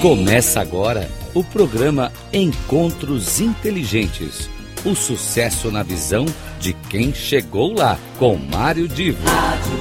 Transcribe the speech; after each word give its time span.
Começa 0.00 0.62
agora 0.62 1.10
o 1.34 1.44
programa 1.44 2.10
Encontros 2.32 3.38
Inteligentes. 3.38 4.48
O 4.82 4.94
sucesso 4.94 5.70
na 5.70 5.82
visão 5.82 6.24
de 6.58 6.72
quem 6.72 7.12
chegou 7.12 7.74
lá, 7.74 7.98
com 8.18 8.34
Mário 8.34 8.88
Divo. 8.88 9.22
Rádio 9.28 9.78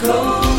Cloud 0.00 0.50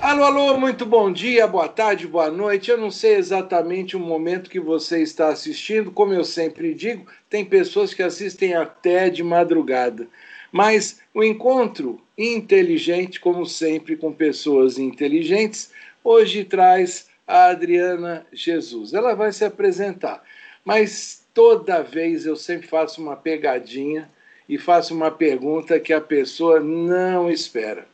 Alô, 0.00 0.24
alô, 0.24 0.56
muito 0.56 0.86
bom 0.86 1.12
dia, 1.12 1.44
boa 1.48 1.66
tarde, 1.66 2.06
boa 2.06 2.30
noite. 2.30 2.70
Eu 2.70 2.78
não 2.78 2.92
sei 2.92 3.16
exatamente 3.16 3.96
o 3.96 4.00
momento 4.00 4.48
que 4.48 4.60
você 4.60 5.02
está 5.02 5.30
assistindo, 5.30 5.90
como 5.90 6.12
eu 6.12 6.22
sempre 6.22 6.72
digo, 6.74 7.06
tem 7.28 7.44
pessoas 7.44 7.92
que 7.92 8.04
assistem 8.04 8.54
até 8.54 9.10
de 9.10 9.24
madrugada. 9.24 10.06
Mas 10.52 11.00
o 11.12 11.24
encontro 11.24 11.98
inteligente, 12.22 13.20
como 13.20 13.44
sempre, 13.46 13.96
com 13.96 14.12
pessoas 14.12 14.78
inteligentes, 14.78 15.70
hoje 16.02 16.44
traz 16.44 17.08
a 17.26 17.46
Adriana 17.46 18.26
Jesus. 18.32 18.92
Ela 18.92 19.14
vai 19.14 19.32
se 19.32 19.44
apresentar, 19.44 20.22
mas 20.64 21.24
toda 21.34 21.82
vez 21.82 22.26
eu 22.26 22.36
sempre 22.36 22.66
faço 22.66 23.00
uma 23.00 23.16
pegadinha 23.16 24.10
e 24.48 24.58
faço 24.58 24.94
uma 24.94 25.10
pergunta 25.10 25.80
que 25.80 25.92
a 25.92 26.00
pessoa 26.00 26.60
não 26.60 27.30
espera. 27.30 27.86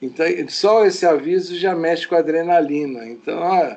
Então, 0.00 0.26
só 0.48 0.86
esse 0.86 1.04
aviso 1.04 1.56
já 1.56 1.74
mexe 1.74 2.06
com 2.06 2.14
a 2.14 2.18
adrenalina. 2.18 3.06
Então, 3.06 3.38
ó, 3.40 3.76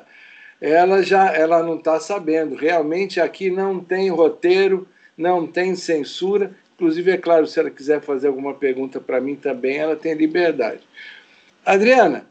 ela 0.60 1.02
já 1.02 1.34
ela 1.34 1.62
não 1.62 1.76
está 1.76 1.98
sabendo. 1.98 2.54
Realmente 2.54 3.20
aqui 3.20 3.50
não 3.50 3.80
tem 3.80 4.08
roteiro, 4.08 4.86
não 5.16 5.46
tem 5.46 5.74
censura. 5.74 6.54
Inclusive, 6.82 7.12
é 7.12 7.16
claro, 7.16 7.46
se 7.46 7.60
ela 7.60 7.70
quiser 7.70 8.00
fazer 8.00 8.26
alguma 8.26 8.54
pergunta 8.54 9.00
para 9.00 9.20
mim 9.20 9.36
também, 9.36 9.76
ela 9.76 9.94
tem 9.94 10.14
liberdade. 10.14 10.80
Adriana, 11.64 12.26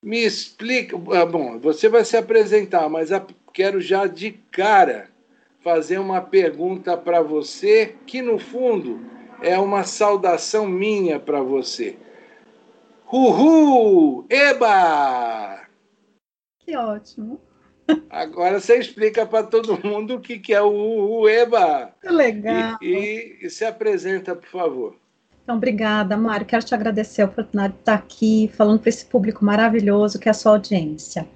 me 0.00 0.24
explica. 0.24 0.96
Ah, 1.20 1.26
bom, 1.26 1.58
você 1.58 1.88
vai 1.88 2.04
se 2.04 2.16
apresentar, 2.16 2.88
mas 2.88 3.10
quero 3.52 3.80
já 3.80 4.06
de 4.06 4.30
cara 4.52 5.10
fazer 5.64 5.98
uma 5.98 6.20
pergunta 6.20 6.96
para 6.96 7.20
você 7.22 7.96
que, 8.06 8.22
no 8.22 8.38
fundo, 8.38 9.00
é 9.42 9.58
uma 9.58 9.82
saudação 9.82 10.68
minha 10.68 11.18
para 11.18 11.42
você. 11.42 11.96
Uhul! 13.12 14.26
Eba! 14.30 15.66
Que 16.60 16.76
ótimo! 16.76 17.40
Agora 18.10 18.60
você 18.60 18.78
explica 18.78 19.24
para 19.26 19.44
todo 19.44 19.78
mundo 19.86 20.16
o 20.16 20.20
que, 20.20 20.38
que 20.38 20.52
é 20.52 20.60
o 20.60 20.70
Uhul 20.70 21.28
Eba. 21.28 21.92
Que 22.00 22.08
legal! 22.08 22.78
E, 22.82 22.86
e, 22.86 23.46
e, 23.46 23.50
se 23.50 23.64
apresenta, 23.64 24.34
por 24.34 24.48
favor. 24.48 24.96
Então, 25.42 25.56
obrigada, 25.56 26.16
Mário. 26.16 26.44
Quero 26.44 26.64
te 26.64 26.74
agradecer 26.74 27.22
a 27.22 27.24
oportunidade 27.24 27.74
de 27.74 27.80
estar 27.80 27.94
aqui 27.94 28.50
falando 28.54 28.80
para 28.80 28.90
esse 28.90 29.06
público 29.06 29.44
maravilhoso 29.44 30.18
que 30.18 30.28
é 30.28 30.30
a 30.30 30.34
sua 30.34 30.52
audiência. 30.52 31.26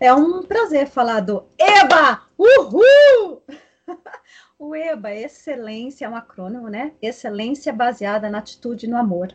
É 0.00 0.12
um 0.12 0.42
prazer 0.42 0.86
falar 0.88 1.20
do 1.20 1.44
EBA! 1.58 2.22
Uhul! 2.38 3.42
o 4.58 4.74
EBA, 4.74 5.14
excelência, 5.14 6.06
é 6.06 6.08
um 6.08 6.16
acrônimo, 6.16 6.68
né? 6.68 6.92
Excelência 7.00 7.72
baseada 7.72 8.30
na 8.30 8.38
atitude 8.38 8.86
e 8.86 8.88
no 8.88 8.96
amor. 8.96 9.34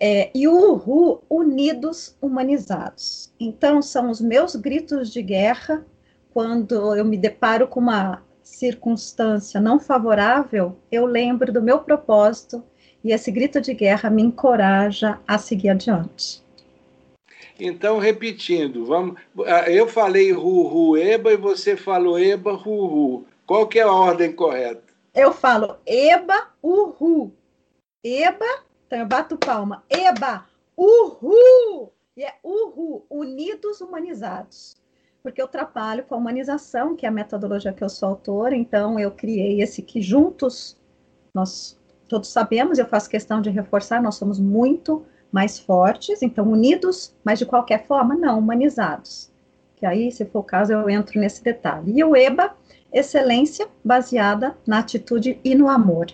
É, 0.00 0.30
e 0.34 0.46
o 0.48 0.74
Uhu, 0.74 1.22
unidos, 1.30 2.16
humanizados. 2.20 3.32
Então, 3.38 3.80
são 3.80 4.10
os 4.10 4.20
meus 4.20 4.56
gritos 4.56 5.12
de 5.12 5.22
guerra 5.22 5.84
quando 6.34 6.96
eu 6.96 7.04
me 7.04 7.16
deparo 7.16 7.68
com 7.68 7.78
uma 7.78 8.22
circunstância 8.42 9.60
não 9.60 9.78
favorável, 9.80 10.76
eu 10.92 11.06
lembro 11.06 11.52
do 11.52 11.62
meu 11.62 11.78
propósito 11.78 12.62
e 13.02 13.12
esse 13.12 13.30
grito 13.30 13.60
de 13.60 13.72
guerra 13.72 14.10
me 14.10 14.22
encoraja 14.22 15.20
a 15.26 15.38
seguir 15.38 15.70
adiante. 15.70 16.42
Então, 17.58 17.98
repetindo, 17.98 18.84
vamos. 18.84 19.20
Ah, 19.46 19.70
eu 19.70 19.86
falei 19.86 20.32
ru, 20.32 20.96
eba 20.96 21.32
e 21.32 21.36
você 21.36 21.76
falou 21.76 22.18
eba, 22.18 22.52
ru, 22.52 22.86
ru. 22.86 23.26
Qual 23.46 23.68
que 23.68 23.78
é 23.78 23.82
a 23.82 23.92
ordem 23.92 24.32
correta? 24.32 24.82
Eu 25.14 25.32
falo 25.32 25.76
eba, 25.86 26.48
uhu. 26.60 27.32
Eba, 28.02 28.64
então 28.86 28.98
eu 28.98 29.06
bato 29.06 29.36
palma. 29.36 29.84
Eba! 29.88 30.46
Uhul! 30.76 31.92
E 32.16 32.22
é 32.22 32.34
uhul, 32.44 33.04
unidos 33.10 33.80
humanizados. 33.80 34.76
Porque 35.22 35.40
eu 35.40 35.48
trabalho 35.48 36.04
com 36.04 36.14
a 36.14 36.18
humanização, 36.18 36.94
que 36.94 37.06
é 37.06 37.08
a 37.08 37.12
metodologia 37.12 37.72
que 37.72 37.82
eu 37.82 37.88
sou 37.88 38.10
autora, 38.10 38.54
então 38.54 39.00
eu 39.00 39.10
criei 39.10 39.60
esse 39.62 39.82
que 39.82 40.00
juntos 40.00 40.76
nós 41.34 41.78
todos 42.06 42.28
sabemos, 42.28 42.78
eu 42.78 42.86
faço 42.86 43.10
questão 43.10 43.40
de 43.40 43.50
reforçar, 43.50 44.00
nós 44.00 44.14
somos 44.14 44.38
muito 44.38 45.04
mais 45.32 45.58
fortes, 45.58 46.22
então 46.22 46.48
unidos, 46.48 47.12
mas 47.24 47.40
de 47.40 47.46
qualquer 47.46 47.86
forma, 47.86 48.14
não, 48.14 48.38
humanizados. 48.38 49.32
Que 49.74 49.84
aí, 49.84 50.12
se 50.12 50.24
for 50.24 50.40
o 50.40 50.44
caso, 50.44 50.72
eu 50.72 50.88
entro 50.88 51.18
nesse 51.18 51.42
detalhe. 51.42 51.98
E 51.98 52.04
o 52.04 52.14
EBA, 52.14 52.54
excelência 52.92 53.66
baseada 53.82 54.56
na 54.64 54.78
atitude 54.78 55.40
e 55.42 55.54
no 55.56 55.68
amor. 55.68 56.06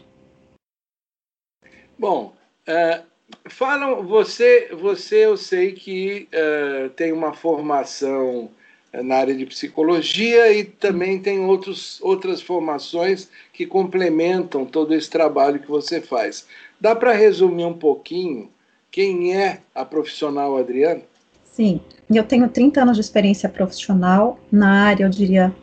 Bom, 1.98 2.32
Uh, 2.70 3.04
falam, 3.48 4.06
você, 4.06 4.70
você 4.72 5.26
eu 5.26 5.36
sei 5.36 5.72
que 5.72 6.28
uh, 6.32 6.91
tem 6.91 7.12
uma 7.12 7.32
formação 7.32 8.48
é, 8.92 9.03
na 9.03 9.16
área 9.16 9.34
de 9.34 9.47
psicologia 9.47 10.53
e 10.53 10.64
também 10.64 11.20
tem 11.20 11.41
outros, 11.41 12.00
outras 12.03 12.41
formações 12.41 13.28
que 13.53 13.64
complementam 13.66 14.64
todo 14.64 14.94
esse 14.94 15.08
trabalho 15.08 15.60
que 15.60 15.69
você 15.69 16.00
faz. 16.00 16.47
Dá 16.81 16.94
para 16.94 17.12
resumir 17.12 17.64
um 17.64 17.76
pouquinho 17.76 18.50
quem 18.91 19.37
é 19.37 19.60
a 19.75 19.84
profissional 19.84 20.56
Adriana? 20.56 21.02
Sim, 21.44 21.81
eu 22.08 22.25
tenho 22.25 22.48
30 22.48 22.82
anos 22.82 22.97
de 22.97 23.00
experiência 23.00 23.48
profissional 23.48 24.41
na 24.50 24.84
área, 24.87 25.04
eu 25.04 25.10
diria, 25.10 25.54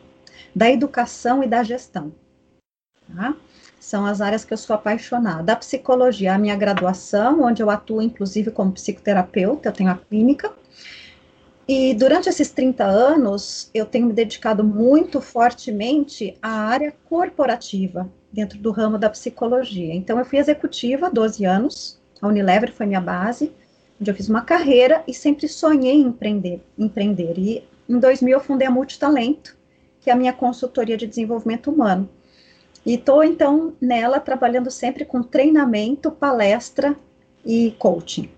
da 0.54 0.70
educação 0.70 1.42
e 1.42 1.46
da 1.46 1.62
gestão. 1.62 2.12
Tá? 3.14 3.34
São 3.88 4.04
as 4.04 4.20
áreas 4.20 4.44
que 4.44 4.52
eu 4.52 4.58
sou 4.58 4.76
apaixonada. 4.76 5.54
A 5.54 5.56
psicologia, 5.56 6.34
a 6.34 6.38
minha 6.38 6.54
graduação, 6.54 7.42
onde 7.42 7.62
eu 7.62 7.70
atuo 7.70 8.02
inclusive 8.02 8.50
como 8.50 8.70
psicoterapeuta, 8.70 9.70
eu 9.70 9.72
tenho 9.72 9.90
a 9.90 9.94
clínica. 9.94 10.52
E 11.66 11.94
durante 11.94 12.28
esses 12.28 12.50
30 12.50 12.84
anos, 12.84 13.70
eu 13.72 13.86
tenho 13.86 14.06
me 14.06 14.12
dedicado 14.12 14.62
muito 14.62 15.22
fortemente 15.22 16.36
à 16.42 16.50
área 16.50 16.94
corporativa, 17.08 18.06
dentro 18.30 18.58
do 18.58 18.70
ramo 18.70 18.98
da 18.98 19.08
psicologia. 19.08 19.94
Então, 19.94 20.18
eu 20.18 20.24
fui 20.26 20.38
executiva 20.38 21.06
há 21.06 21.10
12 21.10 21.46
anos, 21.46 21.98
a 22.20 22.28
Unilever 22.28 22.70
foi 22.70 22.84
minha 22.84 23.00
base, 23.00 23.50
onde 23.98 24.10
eu 24.10 24.14
fiz 24.14 24.28
uma 24.28 24.42
carreira 24.42 25.02
e 25.08 25.14
sempre 25.14 25.48
sonhei 25.48 25.94
em 25.94 26.08
empreender. 26.08 26.60
empreender. 26.78 27.38
E 27.38 27.64
em 27.88 27.98
2000 27.98 28.34
eu 28.34 28.40
fundei 28.40 28.68
a 28.68 28.70
Multitalento, 28.70 29.56
que 29.98 30.10
é 30.10 30.12
a 30.12 30.16
minha 30.16 30.32
consultoria 30.34 30.96
de 30.96 31.06
desenvolvimento 31.06 31.70
humano. 31.70 32.06
E 32.88 32.94
estou, 32.94 33.22
então, 33.22 33.74
nela 33.78 34.18
trabalhando 34.18 34.70
sempre 34.70 35.04
com 35.04 35.22
treinamento, 35.22 36.10
palestra 36.10 36.96
e 37.44 37.74
coaching. 37.78 38.30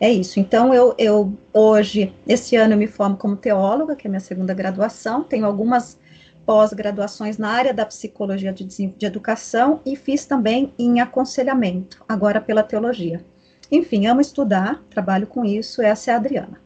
É 0.00 0.10
isso. 0.10 0.40
Então, 0.40 0.74
eu, 0.74 0.96
eu 0.98 1.32
hoje, 1.52 2.12
esse 2.26 2.56
ano, 2.56 2.74
eu 2.74 2.76
me 2.76 2.88
formo 2.88 3.16
como 3.16 3.36
teóloga, 3.36 3.94
que 3.94 4.08
é 4.08 4.10
minha 4.10 4.18
segunda 4.18 4.52
graduação, 4.52 5.22
tenho 5.22 5.46
algumas 5.46 5.96
pós-graduações 6.44 7.38
na 7.38 7.48
área 7.48 7.72
da 7.72 7.86
psicologia 7.86 8.52
de, 8.52 8.64
de 8.64 9.06
educação 9.06 9.80
e 9.86 9.94
fiz 9.94 10.26
também 10.26 10.74
em 10.76 10.98
aconselhamento, 10.98 12.04
agora 12.08 12.40
pela 12.40 12.64
teologia. 12.64 13.24
Enfim, 13.70 14.08
amo 14.08 14.20
estudar, 14.20 14.82
trabalho 14.90 15.28
com 15.28 15.44
isso, 15.44 15.80
essa 15.80 16.10
é 16.10 16.14
a 16.14 16.16
Adriana. 16.16 16.63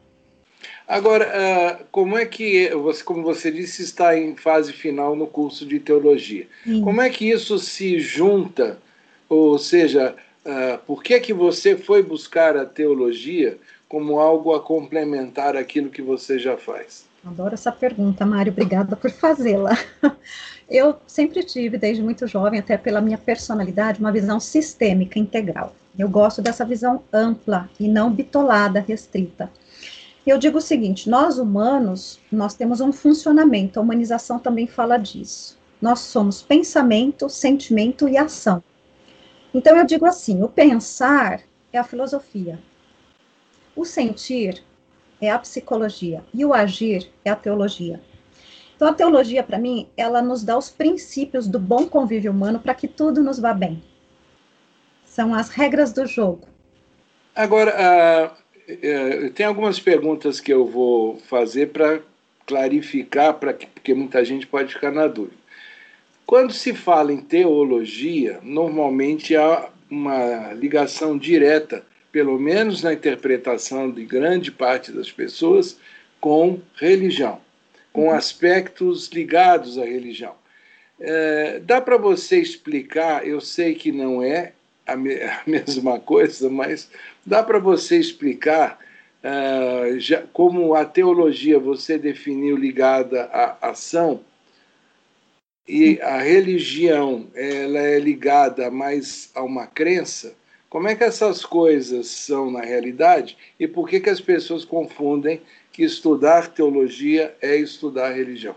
Agora, 0.89 1.27
uh, 1.27 1.85
como 1.91 2.17
é 2.17 2.25
que 2.25 2.67
você, 2.69 3.03
como 3.03 3.21
você 3.21 3.51
disse, 3.51 3.83
está 3.83 4.17
em 4.17 4.35
fase 4.35 4.73
final 4.73 5.15
no 5.15 5.27
curso 5.27 5.63
de 5.63 5.79
teologia? 5.79 6.47
Sim. 6.63 6.81
Como 6.81 6.99
é 6.99 7.11
que 7.11 7.29
isso 7.29 7.59
se 7.59 7.99
junta? 7.99 8.79
Ou 9.29 9.59
seja, 9.59 10.15
uh, 10.43 10.79
por 10.87 11.03
que 11.03 11.19
que 11.19 11.31
você 11.31 11.77
foi 11.77 12.01
buscar 12.01 12.57
a 12.57 12.65
teologia 12.65 13.55
como 13.87 14.19
algo 14.19 14.51
a 14.55 14.59
complementar 14.59 15.55
aquilo 15.55 15.91
que 15.91 16.01
você 16.01 16.39
já 16.39 16.57
faz? 16.57 17.05
Adoro 17.23 17.53
essa 17.53 17.71
pergunta, 17.71 18.25
Mário. 18.25 18.51
Obrigada 18.51 18.95
por 18.95 19.11
fazê-la. 19.11 19.77
Eu 20.67 20.95
sempre 21.05 21.43
tive, 21.43 21.77
desde 21.77 22.01
muito 22.01 22.25
jovem, 22.25 22.59
até 22.59 22.77
pela 22.77 22.99
minha 22.99 23.17
personalidade, 23.17 23.99
uma 23.99 24.11
visão 24.11 24.39
sistêmica, 24.39 25.19
integral. 25.19 25.75
Eu 25.97 26.09
gosto 26.09 26.41
dessa 26.41 26.65
visão 26.65 27.03
ampla 27.13 27.69
e 27.79 27.87
não 27.87 28.11
bitolada, 28.11 28.79
restrita. 28.79 29.51
Eu 30.29 30.37
digo 30.37 30.59
o 30.59 30.61
seguinte: 30.61 31.09
nós 31.09 31.39
humanos, 31.39 32.19
nós 32.31 32.53
temos 32.53 32.81
um 32.81 32.93
funcionamento, 32.93 33.79
a 33.79 33.81
humanização 33.81 34.37
também 34.37 34.67
fala 34.67 34.95
disso. 34.97 35.57
Nós 35.81 36.01
somos 36.01 36.39
pensamento, 36.39 37.27
sentimento 37.27 38.07
e 38.07 38.15
ação. 38.15 38.63
Então 39.51 39.75
eu 39.75 39.83
digo 39.85 40.05
assim: 40.05 40.43
o 40.43 40.47
pensar 40.47 41.41
é 41.73 41.79
a 41.79 41.83
filosofia, 41.83 42.59
o 43.75 43.83
sentir 43.83 44.63
é 45.19 45.31
a 45.31 45.39
psicologia 45.39 46.23
e 46.31 46.45
o 46.45 46.53
agir 46.53 47.11
é 47.25 47.31
a 47.31 47.35
teologia. 47.35 47.99
Então 48.75 48.87
a 48.87 48.93
teologia, 48.93 49.43
para 49.43 49.57
mim, 49.57 49.89
ela 49.97 50.21
nos 50.21 50.43
dá 50.43 50.55
os 50.55 50.69
princípios 50.69 51.47
do 51.47 51.57
bom 51.57 51.87
convívio 51.87 52.31
humano 52.31 52.59
para 52.59 52.75
que 52.75 52.87
tudo 52.87 53.23
nos 53.23 53.39
vá 53.39 53.51
bem. 53.51 53.83
São 55.03 55.33
as 55.33 55.49
regras 55.49 55.91
do 55.91 56.05
jogo. 56.05 56.47
Agora, 57.35 57.73
uh, 57.73 58.48
tem 59.33 59.45
algumas 59.45 59.79
perguntas 59.79 60.39
que 60.39 60.53
eu 60.53 60.65
vou 60.65 61.17
fazer 61.17 61.69
para 61.69 61.99
clarificar, 62.45 63.35
pra 63.35 63.53
que, 63.53 63.67
porque 63.67 63.93
muita 63.93 64.23
gente 64.25 64.47
pode 64.47 64.73
ficar 64.73 64.91
na 64.91 65.07
dúvida. 65.07 65.37
Quando 66.25 66.53
se 66.53 66.73
fala 66.73 67.11
em 67.11 67.21
teologia, 67.21 68.39
normalmente 68.43 69.35
há 69.35 69.69
uma 69.89 70.53
ligação 70.53 71.17
direta, 71.17 71.83
pelo 72.11 72.39
menos 72.39 72.83
na 72.83 72.93
interpretação 72.93 73.89
de 73.89 74.05
grande 74.05 74.51
parte 74.51 74.91
das 74.91 75.11
pessoas, 75.11 75.79
com 76.19 76.59
religião, 76.75 77.39
com 77.91 78.05
uhum. 78.05 78.11
aspectos 78.11 79.09
ligados 79.09 79.77
à 79.77 79.85
religião. 79.85 80.35
É, 80.99 81.59
dá 81.59 81.79
para 81.79 81.97
você 81.97 82.39
explicar? 82.39 83.25
Eu 83.25 83.39
sei 83.39 83.73
que 83.73 83.91
não 83.91 84.21
é 84.21 84.53
a, 84.91 84.95
me, 84.95 85.15
a 85.21 85.41
mesma 85.45 85.99
coisa, 85.99 86.49
mas 86.49 86.89
dá 87.25 87.43
para 87.43 87.59
você 87.59 87.97
explicar 87.97 88.79
uh, 89.23 89.99
já, 89.99 90.23
como 90.33 90.73
a 90.75 90.85
teologia 90.85 91.59
você 91.59 91.97
definiu 91.97 92.57
ligada 92.57 93.23
à 93.25 93.69
ação 93.69 94.21
e 95.67 96.01
a 96.01 96.17
religião 96.17 97.27
ela 97.35 97.79
é 97.79 97.99
ligada 97.99 98.71
mais 98.71 99.29
a 99.35 99.43
uma 99.43 99.67
crença? 99.67 100.33
Como 100.67 100.87
é 100.87 100.95
que 100.95 101.03
essas 101.03 101.43
coisas 101.43 102.07
são 102.07 102.51
na 102.51 102.61
realidade 102.61 103.37
e 103.59 103.67
por 103.67 103.87
que, 103.87 103.99
que 103.99 104.09
as 104.09 104.21
pessoas 104.21 104.63
confundem 104.63 105.41
que 105.71 105.83
estudar 105.83 106.47
teologia 106.47 107.35
é 107.41 107.55
estudar 107.55 108.11
religião? 108.11 108.55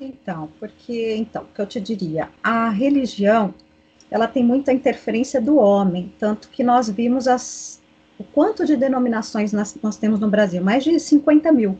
Então, 0.00 0.50
porque 0.58 1.14
então, 1.14 1.42
o 1.42 1.46
que 1.54 1.60
eu 1.60 1.66
te 1.66 1.80
diria, 1.80 2.30
a 2.42 2.70
religião 2.70 3.54
ela 4.10 4.26
tem 4.26 4.44
muita 4.44 4.72
interferência 4.72 5.40
do 5.40 5.56
homem, 5.56 6.12
tanto 6.18 6.48
que 6.48 6.64
nós 6.64 6.88
vimos 6.88 7.28
as, 7.28 7.80
o 8.18 8.24
quanto 8.24 8.66
de 8.66 8.76
denominações 8.76 9.52
nós, 9.52 9.76
nós 9.82 9.96
temos 9.96 10.18
no 10.18 10.28
Brasil, 10.28 10.62
mais 10.62 10.82
de 10.82 10.98
50 10.98 11.52
mil. 11.52 11.78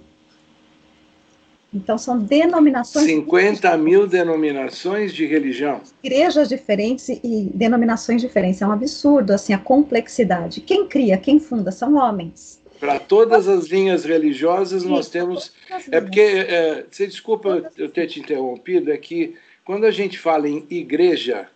Então, 1.72 1.96
são 1.96 2.18
denominações. 2.18 3.06
50 3.06 3.76
mil 3.76 4.06
denominações 4.06 5.14
de 5.14 5.24
religião. 5.24 5.80
Igrejas 6.02 6.48
diferentes 6.48 7.08
e 7.08 7.48
denominações 7.54 8.20
diferentes. 8.20 8.60
É 8.60 8.66
um 8.66 8.72
absurdo, 8.72 9.32
assim, 9.32 9.52
a 9.52 9.58
complexidade. 9.58 10.60
Quem 10.60 10.88
cria, 10.88 11.16
quem 11.16 11.38
funda 11.38 11.70
são 11.70 11.94
homens. 11.94 12.60
Para 12.80 12.98
todas 12.98 13.46
as 13.46 13.68
linhas 13.68 14.04
religiosas, 14.04 14.82
nós 14.82 15.08
temos. 15.08 15.52
É 15.92 16.00
porque, 16.00 16.20
é, 16.20 16.86
você 16.90 17.06
desculpa 17.06 17.70
eu 17.76 17.88
ter 17.88 18.08
te 18.08 18.18
interrompido, 18.18 18.90
é 18.90 18.96
que 18.96 19.36
quando 19.64 19.84
a 19.84 19.90
gente 19.92 20.18
fala 20.18 20.48
em 20.48 20.66
igreja, 20.70 21.46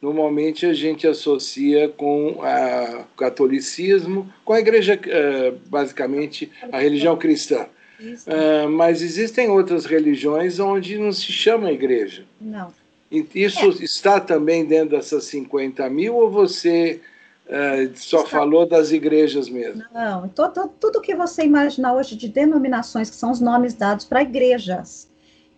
normalmente 0.00 0.64
a 0.66 0.72
gente 0.72 1.06
associa 1.06 1.88
com 1.88 2.32
o 2.32 3.04
catolicismo, 3.16 4.32
com 4.44 4.52
a 4.52 4.60
igreja, 4.60 4.98
é, 5.06 5.52
basicamente, 5.66 6.50
a 6.72 6.78
religião 6.78 7.16
cristã. 7.16 7.66
Uh, 8.00 8.68
mas 8.70 9.02
existem 9.02 9.50
outras 9.50 9.84
religiões 9.84 10.58
onde 10.58 10.96
não 10.96 11.12
se 11.12 11.30
chama 11.32 11.70
igreja. 11.70 12.24
Não. 12.40 12.72
Isso 13.10 13.66
é. 13.66 13.84
está 13.84 14.20
também 14.20 14.64
dentro 14.64 14.96
dessas 14.96 15.24
50 15.24 15.88
mil 15.90 16.16
ou 16.16 16.30
você 16.30 17.00
uh, 17.46 17.90
só 17.94 18.18
está... 18.18 18.38
falou 18.38 18.66
das 18.66 18.90
igrejas 18.90 19.50
mesmo? 19.50 19.82
Não, 19.92 20.28
todo, 20.28 20.68
tudo 20.80 21.00
que 21.00 21.14
você 21.14 21.42
imaginar 21.42 21.92
hoje 21.92 22.16
de 22.16 22.28
denominações, 22.28 23.10
que 23.10 23.16
são 23.16 23.30
os 23.30 23.40
nomes 23.40 23.74
dados 23.74 24.06
para 24.06 24.22
igrejas. 24.22 25.09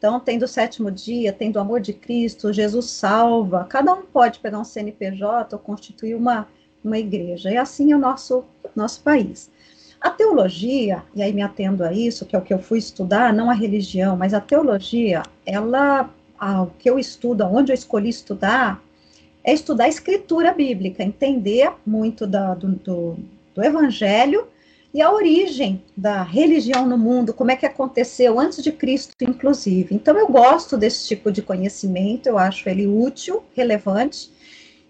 Então, 0.02 0.18
tem 0.18 0.36
do 0.36 0.48
sétimo 0.48 0.90
dia, 0.90 1.32
tem 1.32 1.52
do 1.52 1.60
amor 1.60 1.80
de 1.80 1.92
Cristo, 1.92 2.52
Jesus 2.52 2.86
salva. 2.86 3.64
Cada 3.70 3.94
um 3.94 4.02
pode 4.02 4.40
pegar 4.40 4.58
um 4.58 4.64
CNPJ 4.64 5.54
ou 5.54 5.62
constituir 5.62 6.16
uma, 6.16 6.48
uma 6.82 6.98
igreja. 6.98 7.52
E 7.52 7.56
assim 7.56 7.92
é 7.92 7.96
o 7.96 8.00
nosso, 8.00 8.44
nosso 8.74 9.00
país. 9.00 9.48
A 10.00 10.10
teologia, 10.10 11.04
e 11.14 11.22
aí 11.22 11.32
me 11.32 11.40
atendo 11.40 11.84
a 11.84 11.92
isso, 11.92 12.26
que 12.26 12.34
é 12.34 12.38
o 12.40 12.42
que 12.42 12.52
eu 12.52 12.58
fui 12.58 12.80
estudar, 12.80 13.32
não 13.32 13.48
a 13.48 13.54
religião, 13.54 14.16
mas 14.16 14.34
a 14.34 14.40
teologia, 14.40 15.22
ela, 15.46 16.10
o 16.40 16.66
que 16.80 16.90
eu 16.90 16.98
estudo, 16.98 17.44
onde 17.44 17.70
eu 17.70 17.74
escolhi 17.74 18.08
estudar, 18.08 18.82
é 19.44 19.54
estudar 19.54 19.84
a 19.84 19.88
escritura 19.88 20.52
bíblica, 20.52 21.04
entender 21.04 21.70
muito 21.86 22.26
da, 22.26 22.54
do, 22.54 22.72
do, 22.72 23.16
do 23.54 23.62
evangelho 23.62 24.48
e 24.94 25.00
a 25.00 25.10
origem 25.10 25.82
da 25.96 26.22
religião 26.22 26.86
no 26.86 26.98
mundo, 26.98 27.32
como 27.32 27.50
é 27.50 27.56
que 27.56 27.64
aconteceu 27.64 28.38
antes 28.38 28.62
de 28.62 28.70
Cristo, 28.70 29.14
inclusive. 29.22 29.94
Então, 29.94 30.18
eu 30.18 30.28
gosto 30.28 30.76
desse 30.76 31.08
tipo 31.08 31.32
de 31.32 31.40
conhecimento, 31.40 32.26
eu 32.26 32.36
acho 32.36 32.68
ele 32.68 32.86
útil, 32.86 33.42
relevante, 33.54 34.30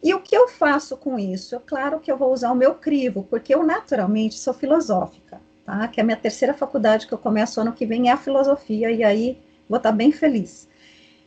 e 0.02 0.12
o 0.12 0.20
que 0.20 0.36
eu 0.36 0.48
faço 0.48 0.96
com 0.96 1.16
isso? 1.16 1.54
É 1.54 1.60
claro 1.64 2.00
que 2.00 2.10
eu 2.10 2.16
vou 2.16 2.32
usar 2.32 2.50
o 2.50 2.56
meu 2.56 2.74
crivo, 2.74 3.24
porque 3.30 3.54
eu 3.54 3.62
naturalmente 3.62 4.34
sou 4.34 4.52
filosófica, 4.52 5.40
tá? 5.64 5.86
Que 5.86 6.00
é 6.00 6.02
a 6.02 6.04
minha 6.04 6.16
terceira 6.16 6.52
faculdade 6.52 7.06
que 7.06 7.14
eu 7.14 7.18
começo 7.18 7.60
ano 7.60 7.72
que 7.72 7.86
vem 7.86 8.08
é 8.08 8.12
a 8.12 8.16
filosofia, 8.16 8.90
e 8.90 9.04
aí 9.04 9.38
vou 9.68 9.76
estar 9.76 9.92
bem 9.92 10.10
feliz. 10.10 10.68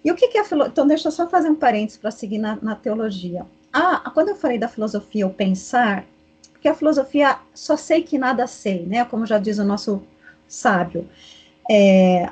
E 0.04 0.12
o 0.12 0.16
que, 0.16 0.28
que 0.28 0.38
é 0.38 0.44
filosofia? 0.44 0.72
Então, 0.74 0.86
deixa 0.86 1.08
eu 1.08 1.12
só 1.14 1.30
fazer 1.30 1.50
um 1.50 1.56
parênteses 1.56 1.98
para 1.98 2.12
seguir 2.12 2.40
na, 2.40 2.58
na 2.62 2.76
teologia. 2.76 3.46
Ah, 3.72 4.12
quando 4.14 4.30
eu 4.30 4.36
falei 4.36 4.58
da 4.58 4.68
filosofia, 4.68 5.26
o 5.26 5.34
pensar, 5.34 6.06
porque 6.66 6.70
a 6.70 6.74
filosofia 6.74 7.38
só 7.54 7.78
sei 7.78 8.02
que 8.02 8.18
nada 8.18 8.48
sei, 8.48 8.88
né? 8.88 9.06
Como 9.06 9.24
já 9.24 9.38
diz 9.38 9.60
o 9.60 9.64
nosso 9.64 10.02
sábio. 10.48 11.08
É, 11.70 12.28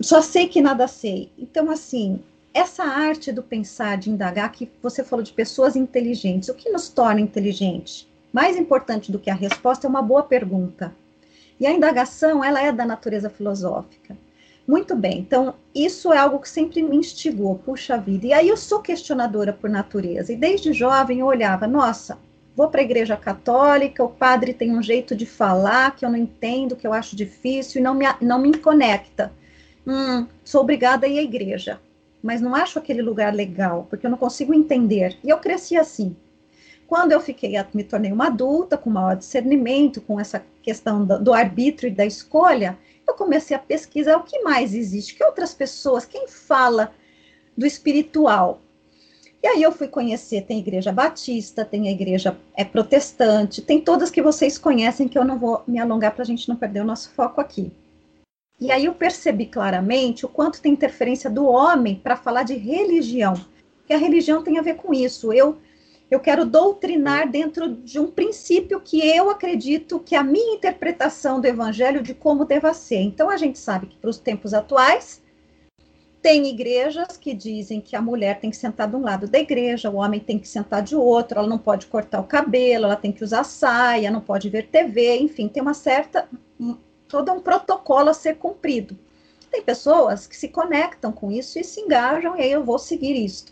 só 0.00 0.20
sei 0.20 0.48
que 0.48 0.60
nada 0.60 0.88
sei. 0.88 1.30
Então, 1.38 1.70
assim, 1.70 2.20
essa 2.52 2.82
arte 2.82 3.30
do 3.30 3.40
pensar, 3.40 3.96
de 3.96 4.10
indagar, 4.10 4.50
que 4.50 4.68
você 4.82 5.04
falou 5.04 5.22
de 5.22 5.32
pessoas 5.32 5.76
inteligentes, 5.76 6.48
o 6.48 6.54
que 6.54 6.68
nos 6.68 6.88
torna 6.88 7.20
inteligente? 7.20 8.08
Mais 8.32 8.56
importante 8.56 9.12
do 9.12 9.20
que 9.20 9.30
a 9.30 9.34
resposta 9.34 9.86
é 9.86 9.88
uma 9.88 10.02
boa 10.02 10.24
pergunta. 10.24 10.92
E 11.60 11.66
a 11.66 11.70
indagação, 11.70 12.42
ela 12.42 12.60
é 12.60 12.72
da 12.72 12.84
natureza 12.84 13.30
filosófica. 13.30 14.18
Muito 14.66 14.96
bem, 14.96 15.20
então 15.20 15.54
isso 15.72 16.12
é 16.12 16.18
algo 16.18 16.40
que 16.40 16.48
sempre 16.48 16.82
me 16.82 16.96
instigou, 16.96 17.54
puxa 17.54 17.96
vida. 17.96 18.26
E 18.26 18.32
aí 18.32 18.48
eu 18.48 18.56
sou 18.56 18.80
questionadora 18.80 19.52
por 19.52 19.70
natureza. 19.70 20.32
E 20.32 20.36
desde 20.36 20.72
jovem 20.72 21.20
eu 21.20 21.26
olhava, 21.26 21.68
nossa, 21.68 22.18
vou 22.58 22.68
para 22.68 22.82
a 22.82 22.84
igreja 22.84 23.16
católica, 23.16 24.04
o 24.04 24.10
padre 24.10 24.52
tem 24.52 24.76
um 24.76 24.82
jeito 24.82 25.16
de 25.16 25.24
falar 25.24 25.96
que 25.96 26.04
eu 26.04 26.10
não 26.10 26.18
entendo, 26.18 26.76
que 26.76 26.86
eu 26.86 26.92
acho 26.92 27.16
difícil 27.16 27.80
e 27.80 27.82
não 27.82 27.94
me, 27.94 28.04
não 28.20 28.38
me 28.38 28.58
conecta. 28.58 29.32
Hum, 29.86 30.26
sou 30.44 30.60
obrigada 30.60 31.06
a 31.06 31.08
ir 31.08 31.18
à 31.18 31.22
igreja 31.22 31.80
mas 32.22 32.40
não 32.40 32.54
acho 32.54 32.78
aquele 32.78 33.02
lugar 33.02 33.34
legal, 33.34 33.86
porque 33.88 34.06
eu 34.06 34.10
não 34.10 34.18
consigo 34.18 34.52
entender. 34.52 35.16
E 35.22 35.28
eu 35.28 35.38
cresci 35.38 35.76
assim. 35.76 36.16
Quando 36.86 37.12
eu 37.12 37.20
fiquei, 37.20 37.52
me 37.74 37.84
tornei 37.84 38.10
uma 38.10 38.28
adulta, 38.28 38.78
com 38.78 38.90
maior 38.90 39.16
discernimento, 39.16 40.00
com 40.00 40.18
essa 40.18 40.42
questão 40.62 41.04
do, 41.04 41.22
do 41.22 41.34
arbítrio 41.34 41.88
e 41.88 41.94
da 41.94 42.06
escolha, 42.06 42.78
eu 43.06 43.14
comecei 43.14 43.56
a 43.56 43.60
pesquisar 43.60 44.16
o 44.16 44.22
que 44.22 44.40
mais 44.40 44.74
existe, 44.74 45.14
que 45.14 45.24
outras 45.24 45.54
pessoas, 45.54 46.04
quem 46.04 46.26
fala 46.28 46.92
do 47.56 47.66
espiritual. 47.66 48.60
E 49.42 49.46
aí 49.46 49.62
eu 49.62 49.70
fui 49.70 49.86
conhecer, 49.86 50.42
tem 50.42 50.58
igreja 50.58 50.92
batista, 50.92 51.64
tem 51.64 51.88
a 51.88 51.92
igreja 51.92 52.36
é 52.56 52.64
protestante, 52.64 53.62
tem 53.62 53.80
todas 53.80 54.10
que 54.10 54.20
vocês 54.20 54.58
conhecem, 54.58 55.06
que 55.06 55.16
eu 55.18 55.24
não 55.24 55.38
vou 55.38 55.62
me 55.66 55.78
alongar 55.78 56.12
para 56.12 56.22
a 56.22 56.26
gente 56.26 56.48
não 56.48 56.56
perder 56.56 56.80
o 56.80 56.84
nosso 56.84 57.10
foco 57.10 57.40
aqui. 57.40 57.70
E 58.60 58.72
aí 58.72 58.86
eu 58.86 58.94
percebi 58.94 59.46
claramente 59.46 60.26
o 60.26 60.28
quanto 60.28 60.60
tem 60.60 60.72
interferência 60.72 61.30
do 61.30 61.46
homem 61.46 61.94
para 61.94 62.16
falar 62.16 62.42
de 62.42 62.54
religião. 62.54 63.34
Que 63.86 63.94
a 63.94 63.98
religião 63.98 64.42
tem 64.42 64.58
a 64.58 64.62
ver 64.62 64.74
com 64.74 64.92
isso. 64.92 65.32
Eu 65.32 65.58
eu 66.10 66.18
quero 66.18 66.46
doutrinar 66.46 67.30
dentro 67.30 67.68
de 67.68 68.00
um 68.00 68.10
princípio 68.10 68.80
que 68.80 69.06
eu 69.06 69.28
acredito 69.28 70.00
que 70.00 70.14
a 70.14 70.24
minha 70.24 70.54
interpretação 70.54 71.38
do 71.38 71.46
evangelho 71.46 72.02
de 72.02 72.14
como 72.14 72.46
deva 72.46 72.72
ser. 72.72 73.00
Então 73.00 73.28
a 73.28 73.36
gente 73.36 73.58
sabe 73.58 73.88
que 73.88 73.96
para 73.96 74.08
os 74.08 74.18
tempos 74.18 74.54
atuais 74.54 75.22
tem 76.22 76.48
igrejas 76.48 77.16
que 77.16 77.32
dizem 77.32 77.80
que 77.80 77.94
a 77.94 78.02
mulher 78.02 78.40
tem 78.40 78.50
que 78.50 78.56
sentar 78.56 78.88
de 78.88 78.96
um 78.96 79.02
lado 79.02 79.28
da 79.28 79.38
igreja, 79.38 79.90
o 79.90 79.96
homem 79.96 80.20
tem 80.20 80.38
que 80.38 80.48
sentar 80.48 80.82
de 80.82 80.96
outro, 80.96 81.38
ela 81.38 81.48
não 81.48 81.58
pode 81.58 81.86
cortar 81.86 82.20
o 82.20 82.24
cabelo, 82.24 82.84
ela 82.84 82.96
tem 82.96 83.12
que 83.12 83.22
usar 83.22 83.44
saia, 83.44 84.10
não 84.10 84.20
pode 84.20 84.48
ver 84.48 84.66
TV, 84.66 85.18
enfim, 85.18 85.48
tem 85.48 85.62
uma 85.62 85.74
certa 85.74 86.28
todo 87.08 87.32
um 87.32 87.40
protocolo 87.40 88.10
a 88.10 88.14
ser 88.14 88.36
cumprido. 88.36 88.98
Tem 89.50 89.62
pessoas 89.62 90.26
que 90.26 90.36
se 90.36 90.48
conectam 90.48 91.10
com 91.10 91.32
isso 91.32 91.58
e 91.58 91.64
se 91.64 91.80
engajam, 91.80 92.36
e 92.36 92.42
aí 92.42 92.52
eu 92.52 92.62
vou 92.62 92.78
seguir 92.78 93.16
isso. 93.16 93.46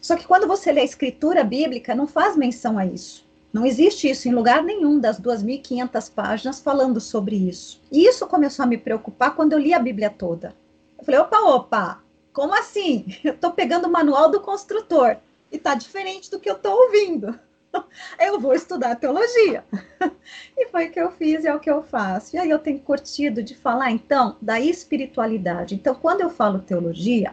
Só 0.00 0.16
que 0.16 0.26
quando 0.26 0.46
você 0.46 0.72
lê 0.72 0.80
a 0.80 0.84
escritura 0.84 1.44
bíblica, 1.44 1.94
não 1.94 2.06
faz 2.06 2.36
menção 2.36 2.78
a 2.78 2.86
isso. 2.86 3.26
Não 3.52 3.66
existe 3.66 4.08
isso 4.08 4.28
em 4.28 4.34
lugar 4.34 4.62
nenhum 4.62 4.98
das 4.98 5.20
2.500 5.20 6.12
páginas 6.14 6.60
falando 6.60 7.00
sobre 7.00 7.36
isso. 7.36 7.80
E 7.90 8.06
isso 8.06 8.26
começou 8.26 8.62
a 8.62 8.66
me 8.66 8.78
preocupar 8.78 9.34
quando 9.34 9.52
eu 9.52 9.58
li 9.58 9.74
a 9.74 9.78
Bíblia 9.78 10.08
toda. 10.08 10.54
Eu 10.98 11.04
falei, 11.04 11.20
opa, 11.20 11.38
opa, 11.40 12.02
como 12.32 12.54
assim? 12.54 13.06
Eu 13.24 13.34
estou 13.34 13.52
pegando 13.52 13.86
o 13.86 13.92
manual 13.92 14.30
do 14.30 14.40
construtor 14.40 15.16
e 15.50 15.56
está 15.56 15.74
diferente 15.74 16.30
do 16.30 16.38
que 16.38 16.50
eu 16.50 16.56
estou 16.56 16.72
ouvindo. 16.72 17.38
eu 18.20 18.38
vou 18.38 18.54
estudar 18.54 18.96
teologia. 18.96 19.64
E 20.56 20.66
foi 20.68 20.88
o 20.88 20.90
que 20.90 21.00
eu 21.00 21.10
fiz 21.12 21.44
e 21.44 21.48
é 21.48 21.54
o 21.54 21.60
que 21.60 21.70
eu 21.70 21.82
faço. 21.82 22.34
E 22.34 22.38
aí 22.38 22.50
eu 22.50 22.58
tenho 22.58 22.80
curtido 22.80 23.42
de 23.42 23.54
falar, 23.54 23.90
então, 23.90 24.36
da 24.42 24.60
espiritualidade. 24.60 25.74
Então, 25.74 25.94
quando 25.94 26.20
eu 26.20 26.28
falo 26.28 26.58
teologia, 26.58 27.32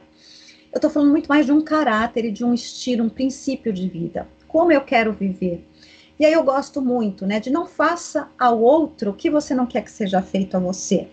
eu 0.71 0.77
estou 0.77 0.89
falando 0.89 1.11
muito 1.11 1.27
mais 1.27 1.45
de 1.45 1.51
um 1.51 1.61
caráter 1.61 2.25
e 2.25 2.31
de 2.31 2.45
um 2.45 2.53
estilo, 2.53 3.03
um 3.03 3.09
princípio 3.09 3.73
de 3.73 3.89
vida. 3.89 4.27
Como 4.47 4.71
eu 4.71 4.81
quero 4.81 5.11
viver. 5.11 5.67
E 6.19 6.25
aí 6.25 6.31
eu 6.31 6.43
gosto 6.43 6.81
muito, 6.81 7.25
né, 7.25 7.39
de 7.39 7.49
não 7.49 7.65
faça 7.65 8.29
ao 8.39 8.61
outro 8.61 9.11
o 9.11 9.13
que 9.13 9.29
você 9.29 9.53
não 9.53 9.65
quer 9.65 9.81
que 9.81 9.91
seja 9.91 10.21
feito 10.21 10.55
a 10.55 10.59
você. 10.59 11.09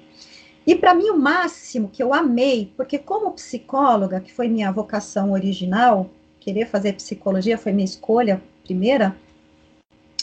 E 0.67 0.75
para 0.75 0.95
mim 0.95 1.11
o 1.11 1.19
máximo 1.19 1.89
que 1.89 2.03
eu 2.03 2.15
amei, 2.15 2.73
porque 2.77 2.99
como 2.99 3.33
psicóloga, 3.33 4.21
que 4.21 4.33
foi 4.33 4.49
minha 4.49 4.71
vocação 4.71 5.33
original, 5.33 6.09
querer 6.39 6.67
fazer 6.67 6.95
psicologia 6.95 7.59
foi 7.59 7.73
minha 7.73 7.85
escolha 7.85 8.43
primeira, 8.65 9.17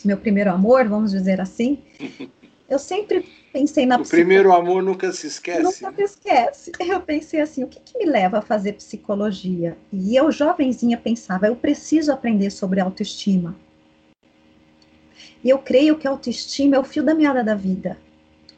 meu 0.03 0.17
primeiro 0.17 0.51
amor, 0.51 0.87
vamos 0.87 1.11
dizer 1.11 1.41
assim. 1.41 1.79
Eu 2.69 2.77
sempre 2.77 3.27
pensei 3.51 3.83
na 3.83 3.97
O 3.97 4.07
primeiro 4.07 4.53
amor 4.53 4.83
nunca 4.83 5.11
se 5.11 5.25
esquece. 5.25 5.63
Nunca 5.63 5.91
se 5.95 6.03
esquece. 6.03 6.71
Eu 6.79 7.01
pensei 7.01 7.41
assim, 7.41 7.63
o 7.63 7.67
que, 7.67 7.79
que 7.79 7.97
me 7.97 8.05
leva 8.05 8.37
a 8.37 8.41
fazer 8.43 8.73
psicologia? 8.73 9.75
E 9.91 10.15
eu, 10.15 10.31
jovenzinha, 10.31 10.95
pensava, 10.95 11.47
eu 11.47 11.55
preciso 11.55 12.11
aprender 12.11 12.51
sobre 12.51 12.79
autoestima. 12.79 13.55
E 15.43 15.49
eu 15.49 15.57
creio 15.57 15.97
que 15.97 16.07
a 16.07 16.11
autoestima 16.11 16.75
é 16.75 16.79
o 16.79 16.83
fio 16.83 17.01
da 17.01 17.15
meada 17.15 17.43
da 17.43 17.55
vida. 17.55 17.97